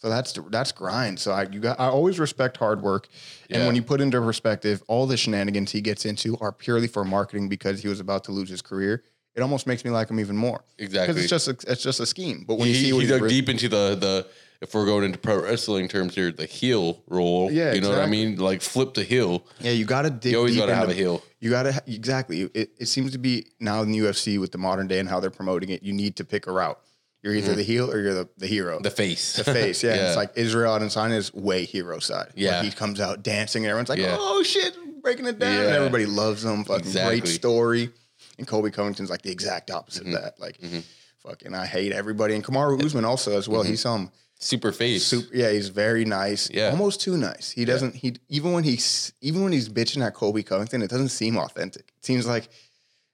[0.07, 1.19] So that's that's grind.
[1.19, 3.07] So I you got I always respect hard work,
[3.49, 3.65] and Yeah.
[3.67, 7.49] when you put into perspective, all the shenanigans he gets into are purely for marketing
[7.49, 9.03] because he was about to lose his career.
[9.35, 11.99] It almost makes me like him even more Exactly, because it's just a, it's just
[11.99, 12.43] a scheme.
[12.47, 14.27] But when he, you see he he's dug deep into the the.
[14.59, 17.51] If we're going into pro wrestling terms here, the heel role.
[17.51, 18.37] Yeah, you know what I mean.
[18.37, 19.45] Like flip the heel.
[19.59, 20.31] yeah, you got to dig.
[20.31, 21.21] You always got to have a heel.
[21.39, 22.41] You got to exactly.
[22.55, 25.19] It, it seems to be now in the UFC with the modern day and how
[25.19, 25.83] they're promoting it.
[25.83, 26.79] You need to pick a route.
[27.27, 28.75] You're either the heel or you're the, the hero.
[28.75, 28.83] Mm-hmm.
[28.83, 29.35] The face.
[29.35, 29.83] the face.
[29.83, 32.31] Yeah, it's like Israel Adesanya is way hero side.
[32.35, 32.63] Yeah.
[32.63, 34.15] he comes out dancing and everyone's like, Yeah.
[34.17, 35.75] "Oh shit, breaking it down!" And Yeah.
[35.75, 36.63] everybody loves him.
[36.63, 37.19] Fucking Exactly.
[37.19, 37.89] great story.
[38.37, 40.39] And Colby Covington's like the exact opposite of that.
[40.39, 40.83] Like, Mhm.
[41.23, 42.33] fucking, I hate everybody.
[42.33, 43.63] And Kamaru Usman also as well.
[43.63, 44.09] He's some
[44.39, 45.03] super face.
[45.03, 46.49] super, yeah, he's very nice.
[46.49, 46.69] Yeah.
[46.69, 47.51] almost too nice.
[47.51, 47.95] He doesn't.
[47.95, 51.91] He even when he's even when he's bitching at Colby Covington, it doesn't seem authentic.
[51.97, 52.47] It seems like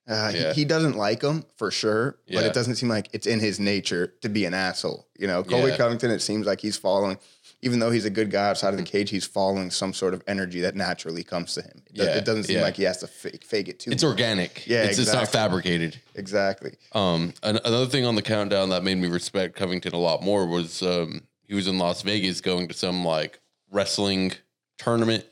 [0.08, 0.54] Uh, he- Yeah.
[0.54, 2.48] he, doesn't like him for sure, but Yeah.
[2.48, 5.08] it doesn't seem like it's in his nature to be an asshole.
[5.18, 5.78] You know, Colby Yeah.
[5.78, 7.18] Covington, it seems like he's following,
[7.62, 10.22] even though he's a good guy outside of the cage, he's following some sort of
[10.28, 11.84] energy that naturally comes to him.
[11.86, 13.92] It, Yeah, it doesn't seem like he has to fake, fake it too.
[13.92, 14.10] It's much.
[14.10, 14.68] organic.
[14.68, 15.98] Yeah, it's, it's not fabricated.
[16.16, 16.76] exactly.
[16.92, 20.82] Um, another thing on the countdown that made me respect Covington a lot more was
[20.82, 23.40] um, he was in Las Vegas going to some like
[23.72, 24.34] wrestling
[24.78, 25.24] tournament.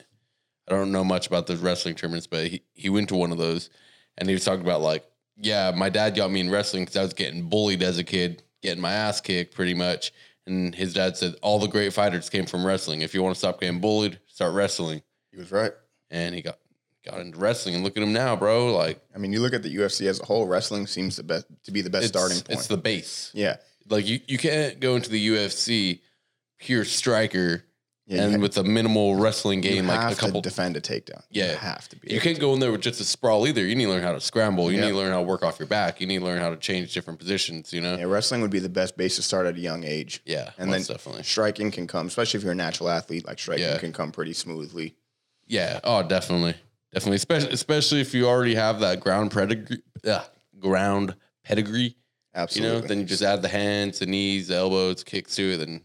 [0.68, 3.38] I don't know much about those wrestling tournaments, but he, he went to one of
[3.38, 3.70] those
[4.18, 5.06] and he was talking about like,
[5.38, 8.44] yeah, my dad got me in wrestling because I was getting bullied as a kid,
[8.62, 10.12] getting my ass kicked pretty much.
[10.46, 13.02] And his dad said all the great fighters came from wrestling.
[13.02, 15.02] If you want to stop getting bullied, start wrestling.
[15.32, 15.72] He was right.
[16.10, 16.58] And he got
[17.06, 17.76] got into wrestling.
[17.76, 18.74] And look at him now, bro.
[18.76, 21.46] Like I mean, you look at the UFC as a whole, wrestling seems the best
[21.64, 22.50] to be the best starting point.
[22.60, 23.32] it's the base.
[23.34, 23.58] yeah.
[23.90, 26.02] like you, you can't go into the UFC
[26.60, 27.64] pure striker
[28.08, 30.82] Yeah, and you, with a minimal wrestling you game like have a couple defend a
[30.82, 31.22] takedown.
[31.30, 31.56] you Yeah.
[31.56, 32.12] have to be.
[32.14, 34.12] you can't go in there with just a sprawl either you need to learn how
[34.12, 36.26] to scramble you need to learn how to work off your back you need to
[36.26, 39.16] learn how to change different positions you know Yeah, wrestling would be the best base
[39.18, 40.22] to start at a young age.
[40.26, 43.26] yeah And then definitely striking can come, especially if you're a natural athlete.
[43.26, 43.78] Like striking Yeah.
[43.78, 44.96] can come pretty smoothly.
[45.48, 46.56] yeah oh definitely
[46.94, 50.24] definitely especially especially if you already have that ground pedigree uh,
[50.60, 51.96] ground pedigree
[52.34, 52.76] Absolutely.
[52.76, 55.58] you know then you just add the hands the knees the elbows kicks to it
[55.58, 55.82] then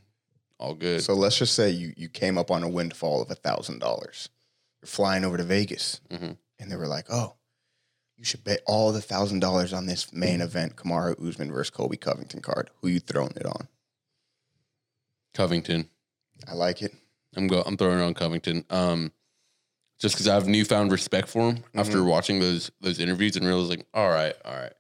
[0.59, 3.35] all good so let's just say you you came up on a windfall of a
[3.35, 4.29] thousand dollars.
[4.83, 6.37] You're flying over to Vegas, Mhm.
[6.59, 7.37] and they were like, "Oh,
[8.17, 11.97] you should bet all the thousand dollars on this main event, Kamaru Usman versus Colby
[11.97, 12.71] Covington card.
[12.81, 13.69] Who you throwing it on?"
[15.35, 15.89] covington
[16.47, 16.95] I like it.
[17.35, 17.63] I'm go.
[17.65, 18.65] I'm throwing it on Covington.
[18.71, 19.11] Um,
[19.99, 22.09] just because I have newfound respect for him after Mm-hmm.
[22.09, 24.73] watching those those interviews and realizing, all right, all right,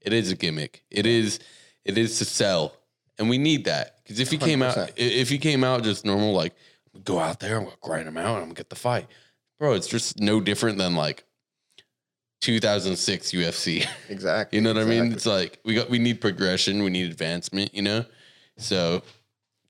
[0.00, 0.84] it is a gimmick.
[0.90, 1.38] It is
[1.84, 2.76] it is to sell,
[3.18, 4.90] and we need that because if he came out, 100%.
[4.90, 6.54] i- if he came out just normal, like
[7.02, 9.08] go out there, I'm gonna grind him out, and I'm gonna get the fight,
[9.58, 9.72] bro.
[9.72, 11.24] It's just no different than like
[12.40, 13.86] 2006 UFC.
[14.10, 14.58] Exactly.
[14.58, 15.12] You know what I mean?
[15.12, 18.04] It's like we got we need progression, we need advancement, you know?
[18.58, 19.02] So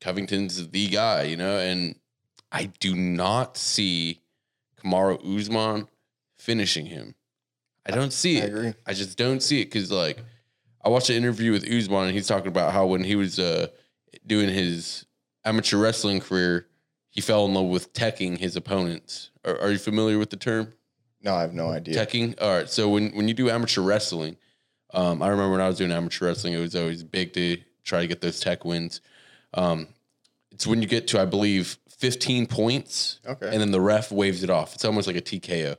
[0.00, 1.94] Covington's the guy, you know, and
[2.52, 4.20] I do not see
[4.82, 5.88] Kamaru Usman
[6.36, 7.14] finishing him.
[7.86, 8.48] I don't see I it.
[8.48, 8.74] agree.
[8.86, 10.18] I just don't see it because like
[10.84, 13.68] I watched an interview with Usman and he's talking about how when he was uh
[14.26, 15.06] doing his
[15.44, 16.66] amateur wrestling career,
[17.10, 19.30] he fell in love with teching his opponents.
[19.44, 20.72] Are, are you familiar with the term?
[21.22, 21.94] No, I have no idea.
[21.94, 22.40] Teching.
[22.42, 22.68] All right.
[22.68, 24.36] So when when you do amateur wrestling,
[24.92, 28.00] um, I remember when I was doing amateur wrestling, it was always big to try
[28.00, 29.00] to get those tech wins.
[29.54, 29.88] Um,
[30.50, 33.48] it's when you get to, I believe, 15 points, Okay.
[33.50, 34.74] and then the ref waves it off.
[34.74, 35.76] It's almost like a TKO.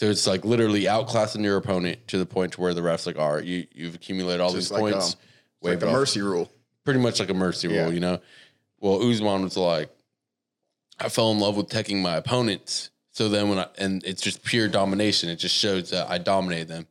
[0.00, 3.18] So it's like literally outclassing your opponent to the point to where the ref's like,
[3.18, 5.14] all right, you you've accumulated all Just these like, points.
[5.14, 5.20] um,
[5.62, 6.50] It's like the off mercy rule.
[6.84, 7.84] Pretty much like a mercy Yeah.
[7.84, 8.20] rule, you know.
[8.80, 9.90] Well, Usman was like,
[10.98, 12.90] I fell in love with teching my opponents.
[13.12, 16.68] So then when I and it's just pure domination, it just shows that I dominated
[16.68, 16.86] them.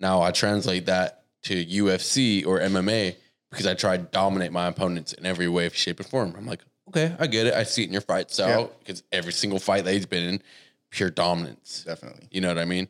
[0.00, 3.16] Now I translate that to UFC or MMA
[3.50, 6.34] because I try to dominate my opponents in every way, shape, and form.
[6.36, 7.54] I'm like, okay, I get it.
[7.54, 8.66] I see it in your fight style Yeah.
[8.80, 10.42] because every single fight that he's been in,
[10.90, 11.84] pure dominance.
[11.86, 12.28] Definitely.
[12.30, 12.88] You know what I mean?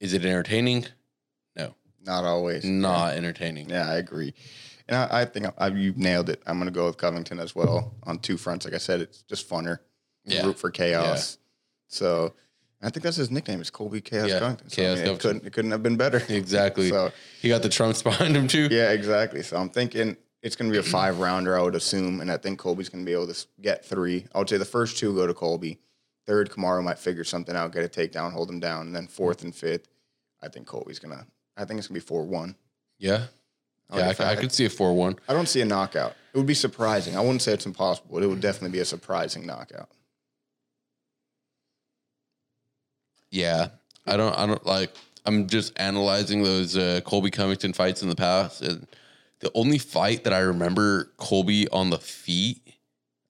[0.00, 0.86] Is it entertaining?
[1.56, 2.64] No, Not always.
[2.64, 3.70] not entertaining.
[3.70, 4.34] Yeah, I agree.
[4.88, 6.42] And I, I think I, you nailed it.
[6.46, 8.64] I'm going to go with Covington as well on two fronts.
[8.64, 9.78] Like I said, it's just funner.
[10.24, 10.44] Yeah.
[10.46, 11.38] Root for chaos.
[11.88, 12.34] So
[12.80, 13.60] I think that's his nickname.
[13.60, 14.68] Is Colby Chaos Yeah, Covington.
[14.70, 15.18] So, Chaos I mean, it Covington.
[15.30, 16.22] couldn't it couldn't have been better.
[16.28, 16.88] Exactly.
[16.88, 17.10] So
[17.40, 18.68] He got the trunks behind him too.
[18.70, 19.42] yeah, exactly.
[19.42, 21.56] So I'm thinking it's going to be a five rounder.
[21.58, 24.26] I would assume, and I think Colby's going to be able to get three.
[24.34, 25.78] I would say the first two go to Colby.
[26.26, 29.42] Third, Kamaru might figure something out, get a takedown, hold him down, and then fourth
[29.42, 29.88] and fifth,
[30.40, 31.26] I think Colby's gonna.
[31.56, 32.54] I think it's gonna be four one.
[32.98, 33.24] Yeah.
[33.92, 35.16] Oh, Yeah, if I, I could see a 4 1.
[35.28, 36.14] I don't see a knockout.
[36.32, 37.14] It would be surprising.
[37.16, 39.88] I wouldn't say it's impossible, but it would definitely be a surprising knockout.
[43.30, 43.68] Yeah.
[44.06, 44.92] I don't, I don't like,
[45.24, 48.62] I'm just analyzing those uh, Colby Covington fights in the past.
[48.62, 48.86] And
[49.40, 52.60] the only fight that I remember Colby on the feet,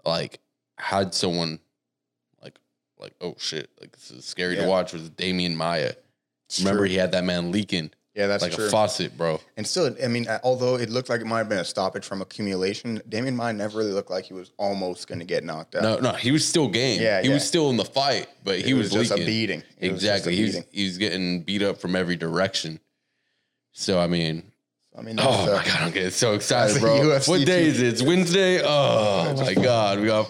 [0.04, 0.38] like,
[0.78, 1.58] had someone
[2.42, 2.58] like,
[2.98, 4.62] like, oh shit, like, this is scary Yeah.
[4.62, 5.92] to watch was Demian Maia.
[6.48, 6.88] It's Remember, true.
[6.90, 8.66] he had that man leaking yeah, that's like true.
[8.66, 9.40] a faucet, bro.
[9.56, 12.20] and still, I mean, although it looked like it might have been a stoppage from
[12.20, 15.82] accumulation, Demian Maia never really looked like he was almost going to get knocked out.
[15.82, 17.00] No, no, he was still game.
[17.00, 17.34] Yeah, he yeah.
[17.34, 19.22] was still in the fight, but he was, was, just leaking.
[19.22, 19.62] a beating.
[19.78, 20.36] It a Exactly.
[20.36, 20.68] He was, beating.
[20.72, 22.80] he was getting beat up from every direction.
[23.72, 24.52] So I mean,
[24.96, 26.98] I mean, oh uh, my god, I'm getting so excited, a bro.
[26.98, 27.70] UFC What day too.
[27.70, 27.88] is it?
[27.88, 28.60] It's Wednesday.
[28.62, 30.28] Oh my god, we got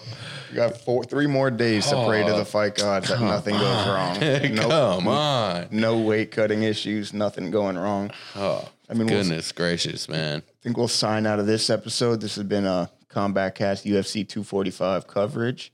[0.53, 3.55] we got four, three more days to pray to the oh, fight gods that nothing
[3.55, 4.13] goes wrong.
[4.53, 5.67] No, come on.
[5.71, 8.11] no weight cutting issues, nothing going wrong.
[8.35, 10.43] Oh, I mean, we'll, goodness gracious, man.
[10.47, 12.21] I think we'll sign out of this episode.
[12.21, 15.73] This has been a Combat Cast UFC 245 coverage.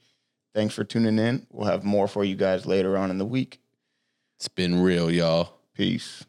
[0.56, 1.46] Thanks for tuning in.
[1.52, 3.60] We'll have more for you guys later on in the week.
[4.38, 5.60] It's been real, y'all.
[5.74, 6.26] Peace.